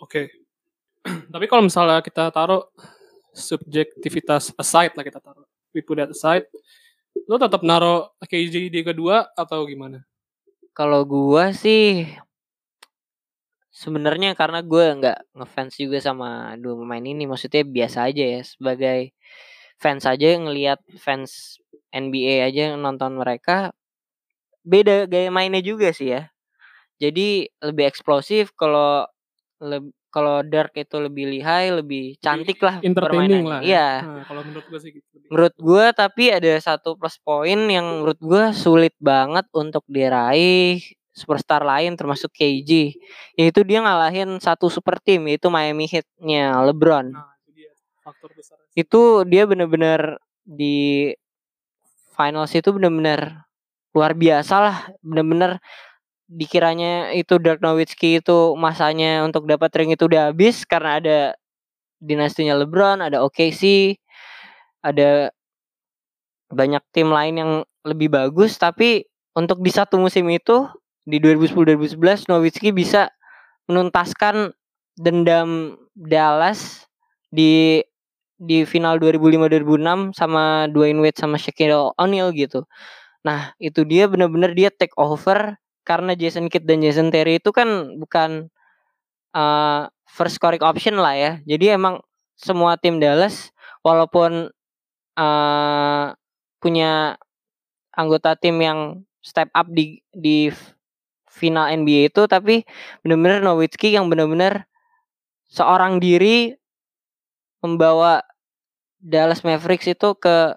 [0.00, 0.32] Oke.
[1.34, 2.68] Tapi kalau misalnya kita taruh
[3.32, 5.46] subjektivitas aside lah kita taruh.
[5.70, 6.50] We put that aside.
[7.30, 10.02] Lo tetap naruh KJ di kedua atau gimana?
[10.74, 12.06] Kalau gua sih
[13.70, 19.14] sebenarnya karena gue nggak ngefans juga sama dua pemain ini, maksudnya biasa aja ya sebagai
[19.80, 21.56] fans aja ngelihat fans
[21.90, 23.72] NBA aja nonton mereka
[24.60, 26.28] beda gaya mainnya juga sih ya.
[27.00, 29.08] Jadi lebih eksplosif kalau
[30.10, 33.60] kalau Dark itu lebih lihai, lebih cantik lah Entertaining lah.
[33.62, 33.66] ya.
[33.66, 33.88] Iya.
[34.04, 35.06] Nah, kalau menurut gue sih gitu.
[35.30, 40.82] Menurut gue tapi ada satu plus point yang menurut gue sulit banget untuk diraih
[41.14, 42.98] superstar lain termasuk KG.
[43.38, 47.14] Yaitu dia ngalahin satu super team yaitu Miami Heat-nya LeBron.
[47.14, 47.29] Nah,
[48.00, 48.56] faktor besar.
[48.74, 51.12] Itu dia bener-bener di
[52.16, 53.46] finals itu bener-bener
[53.94, 54.76] luar biasa lah.
[55.00, 55.60] Bener-bener
[56.30, 61.18] dikiranya itu Dirk Nowitzki itu masanya untuk dapat ring itu udah habis karena ada
[61.98, 63.94] dinastinya LeBron, ada OKC,
[64.80, 65.34] ada
[66.50, 67.52] banyak tim lain yang
[67.86, 70.66] lebih bagus tapi untuk di satu musim itu
[71.06, 73.08] di 2010-2011 Nowitzki bisa
[73.70, 74.52] menuntaskan
[74.98, 76.84] dendam Dallas
[77.30, 77.80] di
[78.40, 82.64] di final 2005-2006 sama Dwayne Wade sama Shaquille O'Neal gitu.
[83.20, 88.00] Nah, itu dia bener-bener dia take over karena Jason Kidd dan Jason Terry itu kan
[88.00, 88.48] bukan
[89.36, 91.32] uh, first scoring option lah ya.
[91.44, 92.00] Jadi emang
[92.40, 93.52] semua tim Dallas
[93.84, 94.48] walaupun
[95.20, 96.06] uh,
[96.60, 97.20] punya
[97.92, 100.48] anggota tim yang step up di di
[101.28, 102.64] final NBA itu tapi
[103.04, 104.64] benar-benar Nowitzki yang benar-benar
[105.52, 106.56] seorang diri
[107.64, 108.24] membawa
[109.00, 110.56] Dallas Mavericks itu ke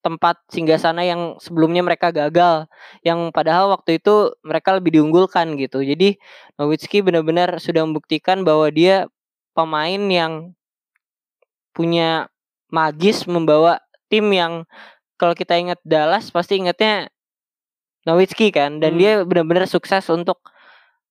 [0.00, 2.64] tempat singgasana yang sebelumnya mereka gagal
[3.04, 6.16] yang padahal waktu itu mereka lebih diunggulkan gitu jadi
[6.56, 9.12] Nowitzki benar-benar sudah membuktikan bahwa dia
[9.52, 10.56] pemain yang
[11.76, 12.32] punya
[12.72, 14.64] magis membawa tim yang
[15.20, 17.12] kalau kita ingat Dallas pasti ingatnya
[18.08, 19.00] Nowitzki kan dan Hmm.
[19.00, 20.40] dia benar-benar sukses untuk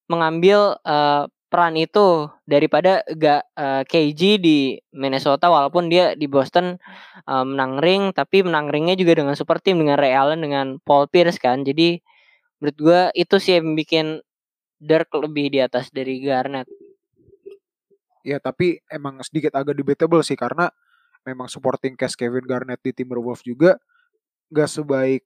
[0.09, 6.77] mengambil eh, peran itu daripada gak eh, KG di Minnesota walaupun dia di Boston
[7.25, 11.09] eh, menang ring tapi menang ringnya juga dengan super team dengan Ray Allen dengan Paul
[11.09, 11.99] Pierce kan jadi
[12.61, 14.21] menurut gua itu sih yang bikin
[14.79, 16.69] Dirk lebih di atas dari Garnett
[18.23, 20.69] Ya tapi emang sedikit agak debatable sih karena
[21.23, 23.79] memang supporting cast Kevin Garnett di Timberwolves juga
[24.51, 25.23] gak sebaik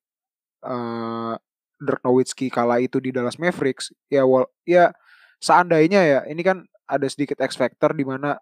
[0.64, 1.36] eh
[1.84, 3.92] Dirk Nowitzki kala itu di Dallas Mavericks.
[4.08, 4.96] Ya wal ya
[5.44, 8.40] seandainya ya ini kan ada sedikit X factor di mana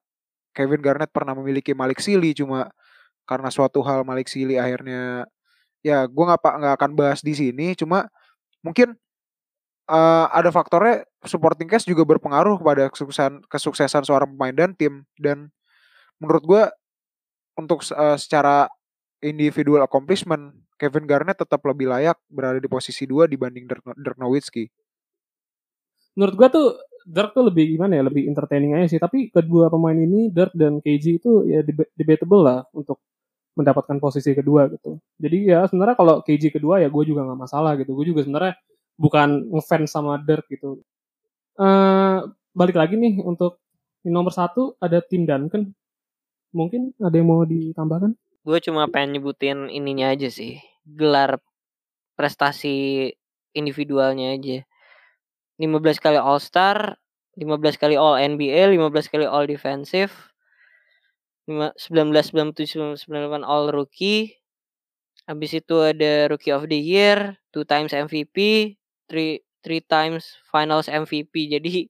[0.54, 2.70] Kevin Garnett pernah memiliki Malik Sili cuma
[3.26, 5.26] karena suatu hal Malik Sili akhirnya
[5.82, 8.06] ya gua nggak nggak akan bahas di sini cuma
[8.62, 8.94] mungkin
[9.90, 15.50] eh, ada faktornya supporting cast juga berpengaruh kepada kesuksesan kesuksesan seorang pemain dan tim dan
[16.22, 16.64] menurut gua
[17.58, 18.70] untuk eh, secara
[19.26, 24.66] individual accomplishment Kevin Garnett tetap lebih layak berada di posisi 2 dibanding Dirk Nowitzki.
[26.18, 26.68] Menurut gue tuh
[27.06, 29.00] Dirk tuh lebih gimana ya, lebih entertaining aja sih.
[29.02, 33.02] Tapi kedua pemain ini, Dirk dan KG itu ya deba- debatable lah untuk
[33.58, 34.98] mendapatkan posisi kedua gitu.
[35.20, 37.92] Jadi ya sebenarnya kalau KG kedua ya gue juga nggak masalah gitu.
[37.98, 38.54] Gue juga sebenarnya
[38.96, 40.80] bukan ngefans sama Dirk gitu.
[41.60, 42.20] eh
[42.56, 43.60] balik lagi nih untuk
[44.08, 45.72] nomor satu ada tim Duncan.
[46.56, 48.12] Mungkin ada yang mau ditambahkan?
[48.42, 51.38] gue cuma pengen nyebutin ininya aja sih gelar
[52.18, 53.10] prestasi
[53.54, 54.66] individualnya aja
[55.62, 56.97] 15 kali All Star
[57.38, 60.12] 15 kali All NBA 15 kali All Defensive
[61.45, 62.10] lima- 19
[62.58, 64.41] 97 98 All Rookie
[65.30, 68.74] habis itu ada Rookie of the Year two times MVP
[69.06, 71.86] three three times Finals MVP jadi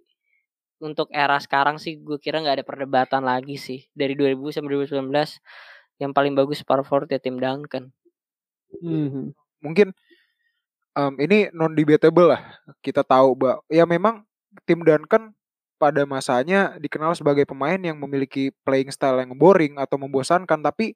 [0.81, 6.01] untuk era sekarang sih gue kira nggak ada perdebatan lagi sih dari 2000 sampai 2019
[6.01, 7.93] yang paling bagus power forward ya tim Duncan.
[8.81, 9.38] Hmm.
[9.62, 9.93] Mungkin
[10.97, 12.41] em, ini non debatable lah.
[12.84, 14.23] Kita tahu bahwa ya memang
[14.67, 15.32] tim Duncan
[15.82, 20.93] pada masanya dikenal sebagai pemain yang memiliki playing style yang boring atau membosankan tapi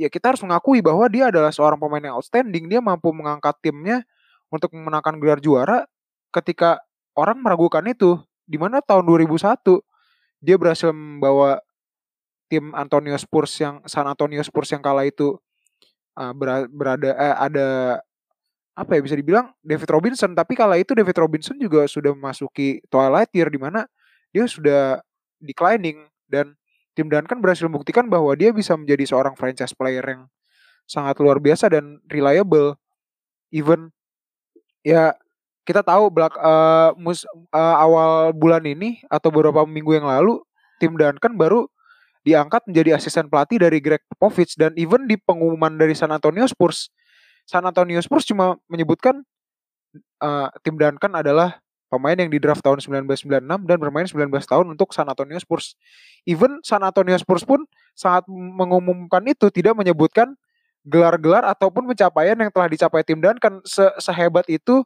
[0.00, 2.66] ya kita harus mengakui bahwa dia adalah seorang pemain yang outstanding.
[2.70, 4.02] Dia mampu mengangkat timnya
[4.48, 5.84] untuk memenangkan gelar juara
[6.34, 6.80] ketika
[7.18, 8.18] orang meragukan itu.
[8.44, 9.80] Di mana tahun 2001
[10.44, 11.64] dia berhasil membawa
[12.52, 15.40] tim Antonio Spurs yang San Antonio Spurs yang kala itu
[16.20, 17.68] uh, bera- berada eh, ada
[18.74, 20.34] apa ya bisa dibilang David Robinson.
[20.34, 23.86] Tapi kala itu David Robinson juga sudah memasuki twilight year di mana
[24.34, 24.98] dia sudah
[25.38, 26.10] declining.
[26.26, 26.58] Dan
[26.98, 30.26] tim Duncan berhasil membuktikan bahwa dia bisa menjadi seorang franchise player yang
[30.90, 32.74] sangat luar biasa dan reliable.
[33.54, 33.94] Even
[34.82, 35.14] ya
[35.62, 40.42] kita tahu belak eh, mus- eh, awal bulan ini atau beberapa minggu yang lalu
[40.82, 41.70] tim Duncan baru
[42.24, 44.58] diangkat menjadi asisten pelatih dari Greg Popovich.
[44.58, 46.90] Dan even di pengumuman dari San Antonio Spurs
[47.44, 49.24] San Antonio Spurs cuma menyebutkan
[49.96, 51.60] eh, tim Duncan adalah
[51.94, 55.78] pemain yang di draft tahun 1996 dan bermain 19 tahun untuk San Antonio Spurs.
[56.26, 57.62] Even San Antonio Spurs pun
[57.94, 60.34] sangat mengumumkan itu tidak menyebutkan
[60.82, 64.84] gelar-gelar ataupun pencapaian yang telah dicapai tim Duncan se sehebat itu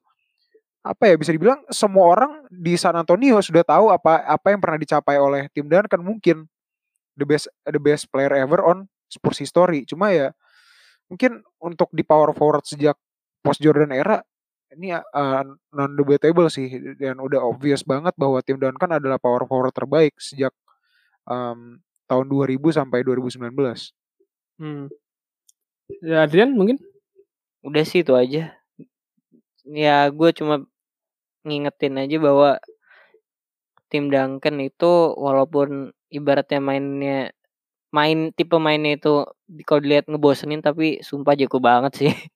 [0.84, 4.78] apa ya bisa dibilang semua orang di San Antonio sudah tahu apa apa yang pernah
[4.78, 6.46] dicapai oleh tim Duncan mungkin
[7.18, 9.82] the best the best player ever on Spurs history.
[9.88, 10.30] Cuma ya
[11.08, 12.96] mungkin untuk di power forward sejak
[13.40, 14.20] post Jordan era
[14.68, 15.42] ini uh,
[15.72, 16.68] non debatable sih
[17.00, 20.52] dan udah obvious banget bahwa tim Duncan adalah power forward terbaik sejak
[21.24, 23.48] um, tahun 2000 sampai 2019.
[24.60, 24.92] Hmm.
[26.04, 26.76] Ya Adrian mungkin?
[27.64, 28.52] Udah sih itu aja.
[29.64, 30.68] Ya gue cuma
[31.48, 32.50] ngingetin aja bahwa
[33.88, 37.32] tim Duncan itu walaupun ibaratnya mainnya
[37.88, 39.24] main tipe mainnya itu
[39.64, 42.12] kalau dilihat ngebosenin tapi sumpah jago banget sih.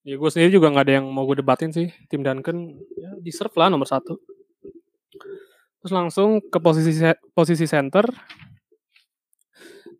[0.00, 1.92] Ya gue sendiri juga nggak ada yang mau gue debatin sih.
[2.08, 4.16] Tim Duncan ya deserve lah nomor satu.
[5.84, 7.04] Terus langsung ke posisi
[7.36, 8.08] posisi center.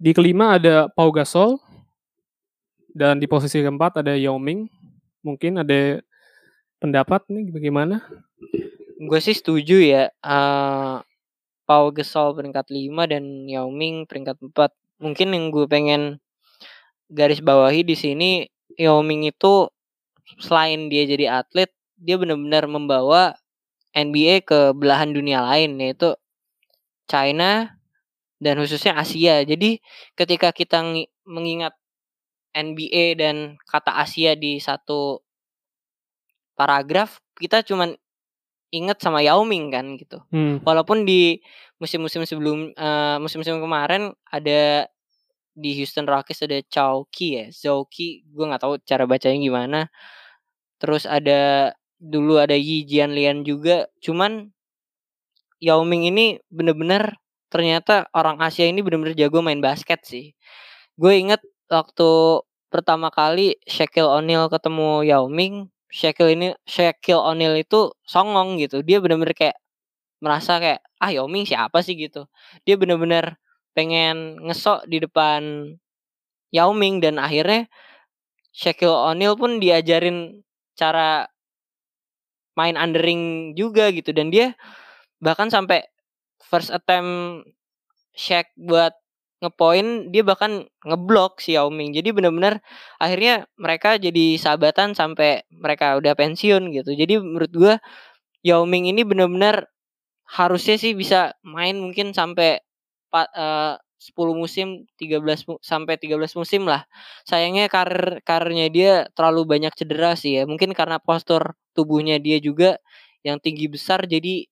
[0.01, 1.61] Di kelima ada Pau Gasol.
[2.97, 4.73] Dan di posisi keempat ada Yao Ming.
[5.21, 6.01] Mungkin ada
[6.81, 8.01] pendapat nih bagaimana?
[9.01, 10.05] gue sih setuju ya.
[10.13, 10.97] eh
[11.71, 14.75] Pau Gasol peringkat 5 dan Yao Ming peringkat 4.
[14.99, 16.19] Mungkin yang gue pengen
[17.07, 19.71] garis bawahi di sini Yao Ming itu
[20.43, 23.39] selain dia jadi atlet, dia benar-benar membawa
[23.95, 26.19] NBA ke belahan dunia lain yaitu
[27.07, 27.79] China
[28.43, 29.47] dan khususnya Asia.
[29.47, 29.79] Jadi
[30.19, 31.79] ketika kita ngi- mengingat
[32.51, 35.23] NBA dan kata Asia di satu
[36.59, 37.95] paragraf, kita cuman
[38.71, 40.23] inget sama Yao Ming kan gitu.
[40.31, 40.63] Hmm.
[40.63, 41.43] Walaupun di
[41.83, 44.87] musim-musim sebelum eh, musim-musim kemarin ada
[45.55, 49.81] di Houston Rockets ada Chauki ya, Zouki, gue nggak tahu cara bacanya gimana.
[50.81, 54.49] Terus ada dulu ada Yi Jianlian juga, cuman
[55.61, 57.21] Yao Ming ini bener-bener
[57.53, 60.33] ternyata orang Asia ini bener-bener jago main basket sih.
[60.97, 62.41] Gue inget waktu
[62.73, 68.83] pertama kali Shaquille O'Neal ketemu Yao Ming, Shaquille ini Shaquille O'Neal itu songong gitu.
[68.87, 69.59] Dia bener-bener kayak
[70.23, 72.31] merasa kayak ah Yao Ming siapa sih gitu.
[72.67, 73.37] Dia bener-bener
[73.75, 75.75] pengen ngesok di depan
[76.55, 77.67] Yao Ming dan akhirnya
[78.55, 80.43] Shaquille O'Neal pun diajarin
[80.79, 81.27] cara
[82.59, 84.53] main undering juga gitu dan dia
[85.23, 85.87] bahkan sampai
[86.43, 87.47] first attempt
[88.13, 89.00] Shaq buat
[89.41, 91.93] ngepoint dia bahkan ngeblok si Yao Ming.
[91.97, 92.61] Jadi benar-benar
[93.01, 96.93] akhirnya mereka jadi sahabatan sampai mereka udah pensiun gitu.
[96.97, 97.75] Jadi menurut gua
[98.45, 99.69] Yao Ming ini benar-benar
[100.29, 102.63] harusnya sih bisa main mungkin sampai
[103.13, 106.85] pa- eh, 10 musim 13 mu- sampai 13 musim lah.
[107.29, 110.45] Sayangnya karir karirnya dia terlalu banyak cedera sih ya.
[110.49, 112.81] Mungkin karena postur tubuhnya dia juga
[113.27, 114.49] yang tinggi besar jadi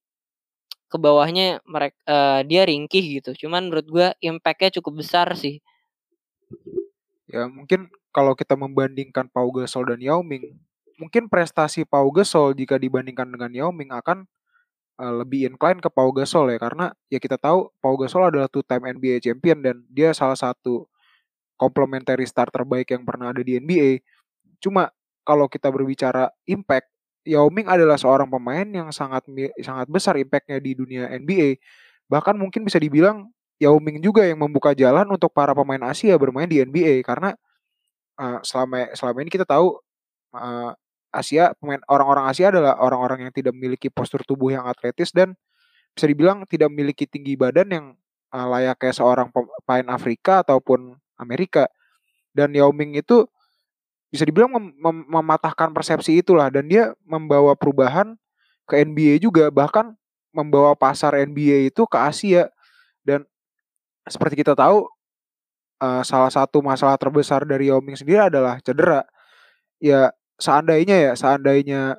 [0.89, 1.97] ke bawahnya mereka
[2.49, 3.47] dia ringkih gitu.
[3.47, 5.61] Cuman menurut gua impactnya cukup besar sih.
[7.29, 10.57] Ya mungkin kalau kita membandingkan Pau Gasol dan Yao Ming,
[10.97, 14.25] mungkin prestasi Pau Gasol jika dibandingkan dengan Yao Ming akan
[14.99, 18.67] uh, lebih incline ke Pau Gasol ya karena ya kita tahu Pau Gasol adalah two
[18.67, 20.91] time NBA champion dan dia salah satu
[21.55, 24.03] complementary star terbaik yang pernah ada di NBA.
[24.59, 24.91] Cuma
[25.23, 26.91] kalau kita berbicara impact,
[27.29, 29.29] Yao Ming adalah seorang pemain yang sangat
[29.61, 31.61] sangat besar impactnya di dunia NBA.
[32.09, 33.29] Bahkan mungkin bisa dibilang
[33.61, 37.37] Yao Ming juga yang membuka jalan untuk para pemain Asia bermain di NBA karena
[38.17, 39.77] uh, selama selama ini kita tahu
[40.33, 40.73] uh,
[41.13, 45.37] Asia pemain orang-orang Asia adalah orang-orang yang tidak memiliki postur tubuh yang atletis dan
[45.93, 47.87] bisa dibilang tidak memiliki tinggi badan yang
[48.33, 51.69] uh, layaknya seorang pemain Afrika ataupun Amerika
[52.33, 53.27] dan Yao Ming itu
[54.09, 58.17] bisa dibilang mem- mem- mematahkan persepsi itulah dan dia membawa perubahan
[58.65, 59.97] ke NBA juga bahkan
[60.33, 62.49] membawa pasar NBA itu ke Asia
[63.05, 63.25] dan
[64.09, 64.89] seperti kita tahu
[65.81, 69.05] uh, salah satu masalah terbesar dari Yao Ming sendiri adalah cedera
[69.81, 71.97] ya seandainya ya seandainya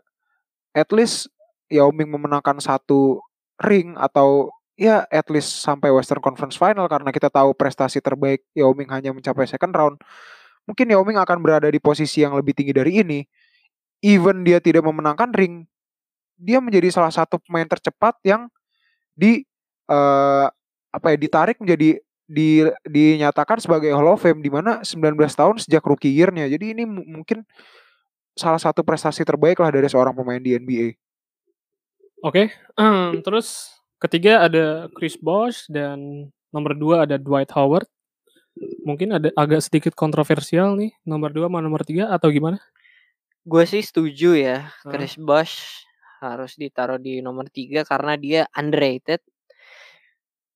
[0.74, 1.30] at least
[1.70, 3.22] Yao Ming memenangkan satu
[3.62, 4.50] ring atau
[4.80, 9.12] ya at least sampai Western Conference Final karena kita tahu prestasi terbaik Yao Ming hanya
[9.12, 9.98] mencapai second round.
[10.70, 13.26] Mungkin Yao Ming akan berada di posisi yang lebih tinggi dari ini.
[14.06, 15.66] Even dia tidak memenangkan ring,
[16.40, 18.48] dia menjadi salah satu pemain tercepat yang
[19.12, 19.44] di
[19.90, 20.46] eh,
[20.90, 22.00] apa ya ditarik menjadi
[22.30, 26.46] di dinyatakan sebagai Hall of Fame di mana 19 tahun sejak rookie year-nya.
[26.46, 27.42] Jadi ini mu- mungkin
[28.38, 30.94] salah satu prestasi terbaik lah dari seorang pemain di NBA.
[32.22, 37.90] Oke, em, terus ketiga ada Chris Bosh dan nomor dua ada Dwight Howard.
[38.84, 42.60] Mungkin ada agak sedikit kontroversial nih nomor dua sama nomor tiga atau gimana?
[43.48, 44.92] Gue sih setuju ya, Hah?
[44.92, 45.88] Chris Bosh
[46.20, 49.24] harus ditaruh di nomor 3 karena dia underrated.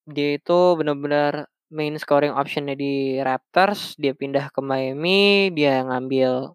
[0.04, 6.54] Dia itu benar-benar main scoring optionnya di Raptors, dia pindah ke Miami, dia ngambil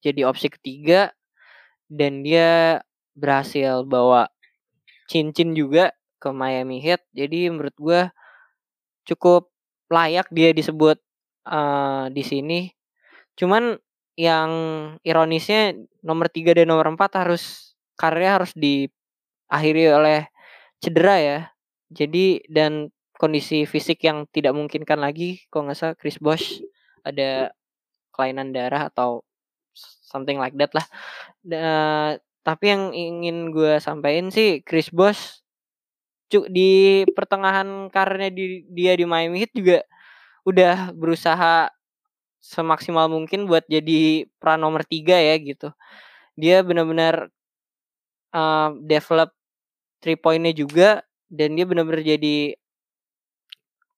[0.00, 1.10] jadi opsi ketiga
[1.90, 2.80] dan dia
[3.18, 4.30] berhasil bawa
[5.10, 5.90] cincin juga
[6.22, 7.02] ke Miami Heat.
[7.10, 8.00] Jadi menurut gue
[9.06, 9.50] cukup
[9.92, 10.98] layak dia disebut
[11.48, 12.60] eh, di sini.
[13.38, 13.76] Cuman
[14.16, 14.50] yang
[15.04, 20.28] ironisnya nomor 3 dan nomor 4 harus karirnya harus diakhiri oleh
[20.80, 21.40] cedera ya.
[21.92, 26.60] Jadi dan kondisi fisik yang tidak memungkinkan lagi kalau nggak salah Chris Bosh
[27.06, 27.52] ada
[28.12, 29.24] kelainan darah atau
[29.76, 30.86] something like that lah.
[31.44, 35.45] Da- tapi yang ingin gue sampaikan sih Chris Bosh cu-
[36.30, 39.78] di pertengahan karirnya di, dia di Miami Heat juga
[40.46, 41.70] udah berusaha
[42.42, 45.74] semaksimal mungkin buat jadi peran nomor tiga ya gitu.
[46.38, 47.30] Dia benar-benar
[48.34, 49.34] uh, develop
[50.02, 52.54] three pointnya juga dan dia benar-benar jadi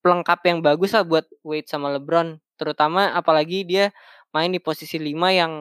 [0.01, 2.41] pelengkap yang bagus lah buat Wade sama LeBron.
[2.57, 3.93] Terutama apalagi dia
[4.33, 5.53] main di posisi 5 yang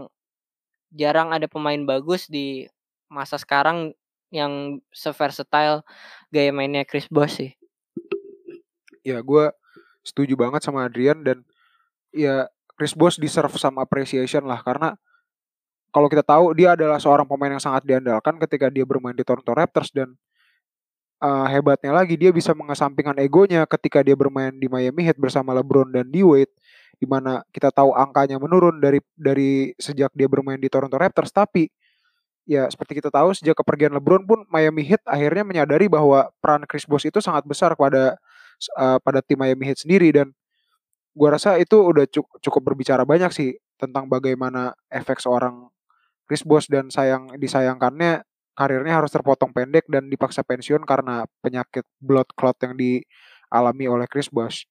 [0.95, 2.63] jarang ada pemain bagus di
[3.11, 3.91] masa sekarang
[4.34, 5.84] yang seversatile
[6.32, 7.51] gaya mainnya Chris Bosh sih.
[9.03, 9.51] Ya gue
[10.03, 11.43] setuju banget sama Adrian dan
[12.11, 14.95] ya Chris Bosh deserve some appreciation lah karena
[15.91, 19.49] kalau kita tahu dia adalah seorang pemain yang sangat diandalkan ketika dia bermain di Toronto
[19.55, 20.13] Raptors dan
[21.23, 25.89] uh, hebatnya lagi dia bisa mengesampingkan egonya ketika dia bermain di Miami Heat bersama LeBron
[25.89, 26.53] dan D Wade
[26.97, 31.69] di mana kita tahu angkanya menurun dari dari sejak dia bermain di Toronto Raptors tapi
[32.48, 36.88] ya seperti kita tahu sejak kepergian LeBron pun Miami Heat akhirnya menyadari bahwa peran Chris
[36.88, 38.16] Bosh itu sangat besar pada
[38.80, 40.32] uh, pada tim Miami Heat sendiri dan
[41.12, 45.68] gua rasa itu udah cukup, cukup berbicara banyak sih tentang bagaimana efek seorang
[46.24, 48.24] Chris Bosh dan sayang disayangkannya
[48.58, 54.32] karirnya harus terpotong pendek dan dipaksa pensiun karena penyakit blood clot yang dialami oleh Chris
[54.32, 54.66] Bosh.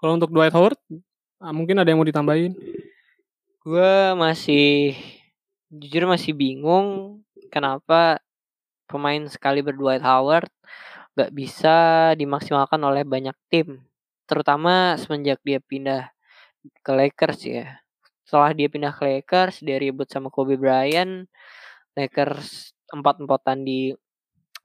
[0.00, 0.80] Kalau untuk Dwight Howard,
[1.36, 2.56] ah, mungkin ada yang mau ditambahin?
[3.60, 4.96] Gue masih
[5.80, 7.20] jujur masih bingung
[7.52, 8.20] kenapa
[8.86, 10.50] pemain sekali Dwight Howard
[11.16, 13.80] gak bisa dimaksimalkan oleh banyak tim.
[14.28, 16.12] Terutama semenjak dia pindah
[16.84, 17.80] ke Lakers ya.
[18.26, 21.24] Setelah dia pindah ke Lakers, dia ribut sama Kobe Bryant.
[21.96, 23.96] Lakers empat-empatan di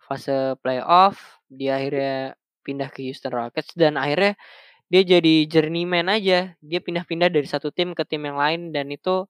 [0.04, 1.40] fase playoff.
[1.48, 2.36] Dia akhirnya
[2.68, 4.36] pindah ke Houston Rockets dan akhirnya
[4.92, 6.52] dia jadi journeyman aja.
[6.60, 9.24] Dia pindah-pindah dari satu tim ke tim yang lain dan itu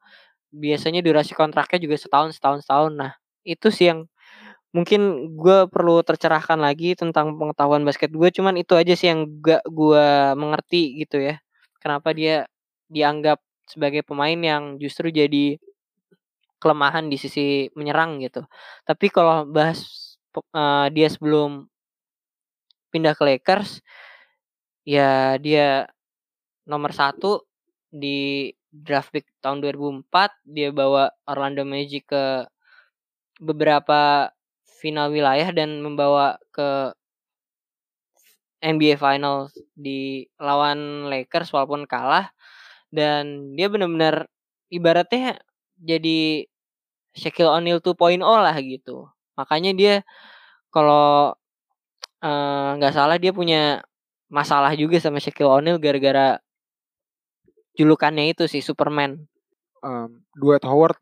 [0.52, 2.92] biasanya durasi kontraknya juga setahun setahun setahun.
[2.94, 3.12] Nah
[3.48, 4.06] itu sih yang
[4.72, 8.30] mungkin gue perlu tercerahkan lagi tentang pengetahuan basket gue.
[8.32, 11.40] Cuman itu aja sih yang gak gue mengerti gitu ya.
[11.82, 12.46] Kenapa dia
[12.92, 15.56] dianggap sebagai pemain yang justru jadi
[16.62, 18.46] kelemahan di sisi menyerang gitu.
[18.86, 19.82] Tapi kalau bahas
[20.54, 21.66] uh, dia sebelum
[22.94, 23.82] pindah ke Lakers,
[24.86, 25.88] ya dia
[26.68, 27.48] nomor satu
[27.90, 30.08] di draft pick tahun 2004
[30.48, 32.48] dia bawa Orlando Magic ke
[33.44, 34.32] beberapa
[34.82, 36.96] final wilayah dan membawa ke
[38.62, 42.32] NBA Finals di lawan Lakers walaupun kalah
[42.94, 44.30] dan dia benar-benar
[44.70, 45.42] ibaratnya
[45.82, 46.46] jadi
[47.12, 49.10] Shaquille O'Neal 2.0 lah gitu.
[49.36, 49.96] Makanya dia
[50.72, 51.36] kalau
[52.78, 53.82] nggak uh, salah dia punya
[54.30, 56.38] masalah juga sama Shaquille O'Neal gara-gara
[57.76, 59.28] julukannya itu sih Superman.
[59.82, 60.98] Um, Dwight Howard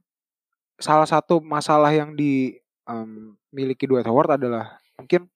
[0.79, 5.27] salah satu masalah yang dimiliki um, Dwight Howard adalah mungkin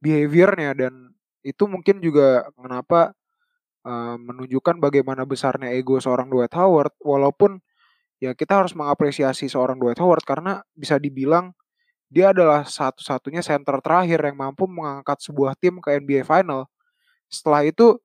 [0.00, 1.12] behaviornya dan
[1.44, 3.12] itu mungkin juga kenapa
[3.84, 7.60] uh, menunjukkan bagaimana besarnya ego seorang Dwight Howard walaupun
[8.16, 11.52] ya kita harus mengapresiasi seorang Dwight Howard karena bisa dibilang
[12.08, 16.70] dia adalah satu-satunya center terakhir yang mampu mengangkat sebuah tim ke NBA Final.
[17.26, 17.98] Setelah itu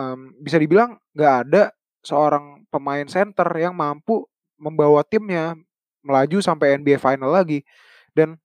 [0.00, 1.62] um, bisa dibilang nggak ada
[2.00, 4.24] seorang pemain center yang mampu
[4.60, 5.56] membawa timnya
[6.00, 7.64] melaju sampai NBA Final lagi.
[8.12, 8.36] Dan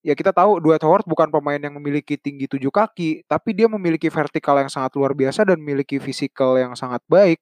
[0.00, 4.08] ya kita tahu Dwight Howard bukan pemain yang memiliki tinggi tujuh kaki, tapi dia memiliki
[4.08, 7.40] vertikal yang sangat luar biasa dan memiliki fisikal yang sangat baik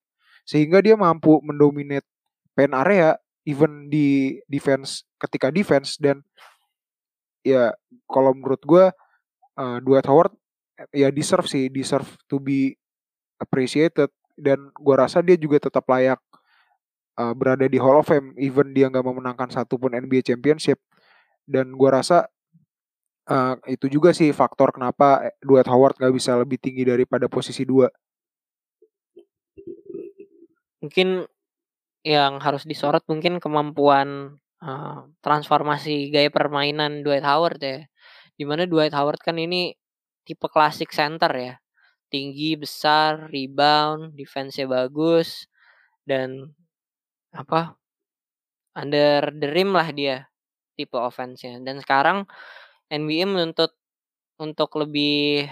[0.48, 2.08] sehingga dia mampu mendominate
[2.56, 6.24] pen area even di defense ketika defense dan
[7.44, 7.76] ya
[8.08, 8.84] kalau menurut gue
[9.60, 10.32] uh, Dwight Howard
[10.96, 12.72] ya deserve sih deserve to be
[13.36, 14.08] appreciated
[14.38, 16.22] dan gue rasa dia juga tetap layak
[17.18, 20.78] uh, berada di Hall of Fame even dia nggak memenangkan satupun NBA Championship
[21.44, 22.30] dan gue rasa
[23.26, 27.90] uh, itu juga sih faktor kenapa Dwight Howard nggak bisa lebih tinggi daripada posisi dua
[30.78, 31.26] Mungkin
[32.06, 37.82] yang harus disorot mungkin kemampuan uh, transformasi gaya permainan Dwight Howard ya.
[38.38, 39.74] Di mana Dwight Howard kan ini
[40.22, 41.54] tipe klasik center ya.
[42.08, 45.48] Tinggi, besar, rebound, defense-nya bagus
[46.08, 46.52] dan
[47.32, 47.76] apa?
[48.76, 50.28] Under the rim lah dia
[50.78, 51.60] tipe offense-nya.
[51.60, 52.24] Dan sekarang
[52.88, 53.74] NBA menuntut
[54.40, 55.50] untuk lebih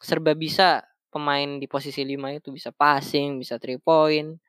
[0.00, 0.82] serba bisa
[1.12, 4.40] pemain di posisi 5 itu bisa passing, bisa three point,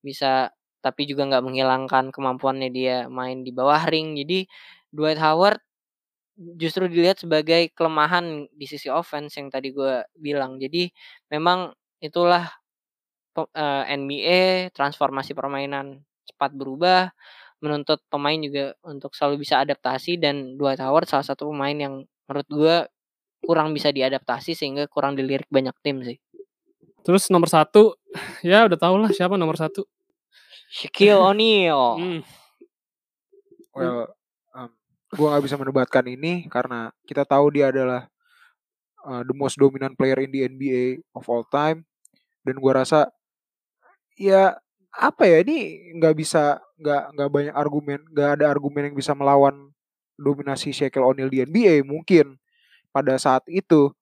[0.00, 0.50] bisa
[0.80, 4.14] tapi juga nggak menghilangkan kemampuannya dia main di bawah ring.
[4.18, 4.46] Jadi
[4.94, 5.60] Dwight Howard
[6.36, 10.60] justru dilihat sebagai kelemahan di sisi offense yang tadi gue bilang.
[10.60, 10.92] Jadi
[11.32, 12.44] memang itulah
[13.36, 17.08] uh, NBA transformasi permainan cepat berubah,
[17.64, 22.48] menuntut pemain juga untuk selalu bisa adaptasi dan Dwight Howard salah satu pemain yang menurut
[22.52, 22.76] gue
[23.40, 26.18] kurang bisa diadaptasi sehingga kurang dilirik banyak tim sih.
[27.06, 27.94] Terus nomor satu,
[28.42, 29.86] ya udah tau lah siapa nomor satu.
[30.66, 31.84] Shaquille O'Neal.
[31.96, 32.20] Hmm.
[33.76, 34.15] well
[35.14, 38.10] gue nggak bisa mendebatkan ini karena kita tahu dia adalah
[39.06, 41.86] uh, the most dominant player in the NBA of all time.
[42.42, 43.10] Dan gue rasa
[44.18, 44.58] ya
[44.96, 49.68] apa ya ini nggak bisa nggak nggak banyak argumen nggak ada argumen yang bisa melawan
[50.16, 52.40] dominasi Shaquille O'Neal di NBA mungkin
[52.90, 53.92] pada saat itu.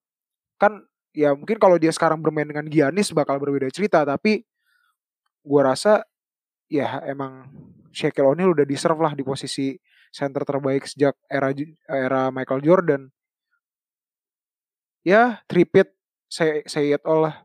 [0.57, 0.81] Kan
[1.13, 4.43] ya mungkin kalau dia sekarang bermain dengan Giannis bakal berbeda cerita tapi
[5.45, 6.01] gue rasa
[6.71, 7.45] ya emang
[7.93, 9.77] Shaquille O'Neal udah deserve lah di posisi
[10.15, 11.51] center terbaik sejak era
[11.91, 13.11] era Michael Jordan.
[15.03, 15.91] Ya tripit
[16.31, 17.35] saya saya all lah.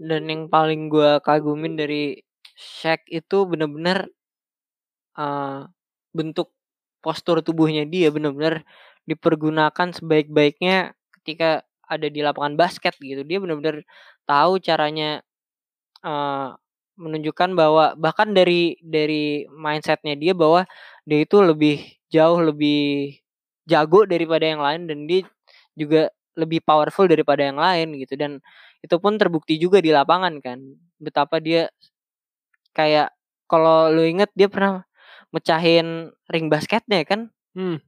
[0.00, 2.20] Dan yang paling gue kagumin dari
[2.56, 4.08] Shaq itu bener-bener
[5.20, 5.68] uh,
[6.16, 6.52] bentuk
[7.04, 8.64] postur tubuhnya dia bener-bener
[9.04, 13.22] dipergunakan sebaik-baiknya ketika ada di lapangan basket gitu.
[13.22, 13.86] Dia bener-bener
[14.26, 15.22] tahu caranya
[16.02, 16.56] uh,
[16.96, 20.64] menunjukkan bahwa bahkan dari dari mindsetnya dia bahwa
[21.04, 23.16] dia itu lebih jauh lebih
[23.68, 25.20] jago daripada yang lain dan dia
[25.76, 28.16] juga lebih powerful daripada yang lain gitu.
[28.16, 28.40] Dan
[28.80, 30.60] itu pun terbukti juga di lapangan kan
[30.96, 31.68] betapa dia
[32.72, 33.12] kayak
[33.48, 34.84] kalau lu inget dia pernah
[35.32, 37.32] mecahin ring basketnya kan?
[37.56, 37.80] Hmm.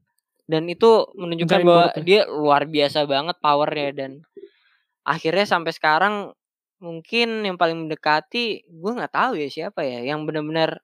[0.48, 4.24] dan itu menunjukkan bahwa dia luar biasa banget powernya dan
[5.04, 6.32] akhirnya sampai sekarang
[6.78, 10.78] mungkin yang paling mendekati gue nggak tahu ya siapa ya yang benar-benar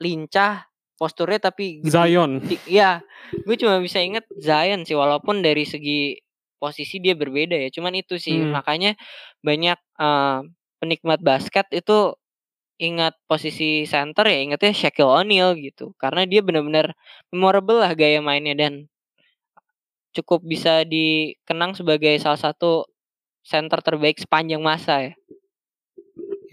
[0.00, 0.66] lincah
[0.96, 2.40] posturnya tapi Zion.
[2.64, 3.02] ya
[3.44, 6.18] gue cuma bisa inget Zion sih walaupun dari segi
[6.62, 8.54] posisi dia berbeda ya cuman itu sih Hmm.
[8.54, 8.94] makanya
[9.42, 10.38] banyak eh,
[10.78, 12.14] penikmat basket itu
[12.82, 16.94] ingat posisi center ya ingatnya Shaquille O'Neal gitu karena dia benar-benar
[17.30, 18.90] memorable lah gaya mainnya dan
[20.12, 22.84] cukup bisa dikenang sebagai salah satu
[23.42, 25.12] center terbaik sepanjang masa ya?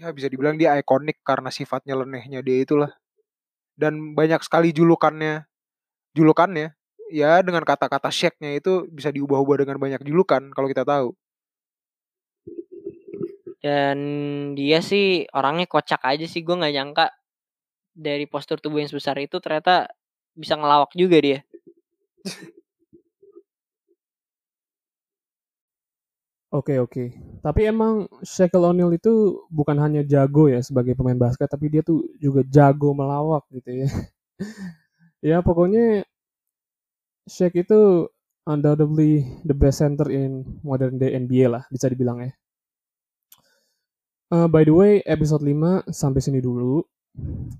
[0.00, 2.92] Ya bisa dibilang dia ikonik karena sifatnya lenehnya dia itulah.
[3.78, 5.48] Dan banyak sekali julukannya
[6.12, 6.74] julukannya
[7.10, 11.14] ya dengan kata-kata Shaq-nya itu bisa diubah-ubah dengan banyak julukan kalau kita tahu.
[13.60, 13.98] Dan
[14.56, 17.06] dia sih orangnya kocak aja sih gue nggak nyangka
[17.92, 19.92] dari postur tubuh yang sebesar itu ternyata
[20.32, 21.38] bisa ngelawak juga dia
[26.50, 27.14] Oke oke.
[27.46, 32.02] Tapi emang Shaquille O'Neal itu bukan hanya jago ya sebagai pemain basket, tapi dia tuh
[32.18, 33.88] juga jago melawak gitu ya.
[35.30, 36.02] ya pokoknya
[37.30, 38.10] Shaq itu
[38.50, 42.32] undoubtedly the best center in modern day NBA lah bisa dibilang ya.
[44.34, 46.82] Eh, by the way, episode 5 sampai sini dulu.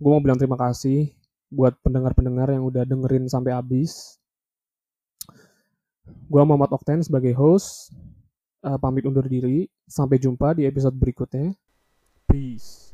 [0.02, 1.14] Gue mau bilang terima kasih
[1.50, 4.18] buat pendengar-pendengar yang udah dengerin sampai habis.
[6.30, 7.94] Gue Muhammad Okten sebagai host.
[8.60, 9.64] Eh, pamit undur diri.
[9.88, 11.56] Sampai jumpa di episode berikutnya.
[12.28, 12.80] Peace.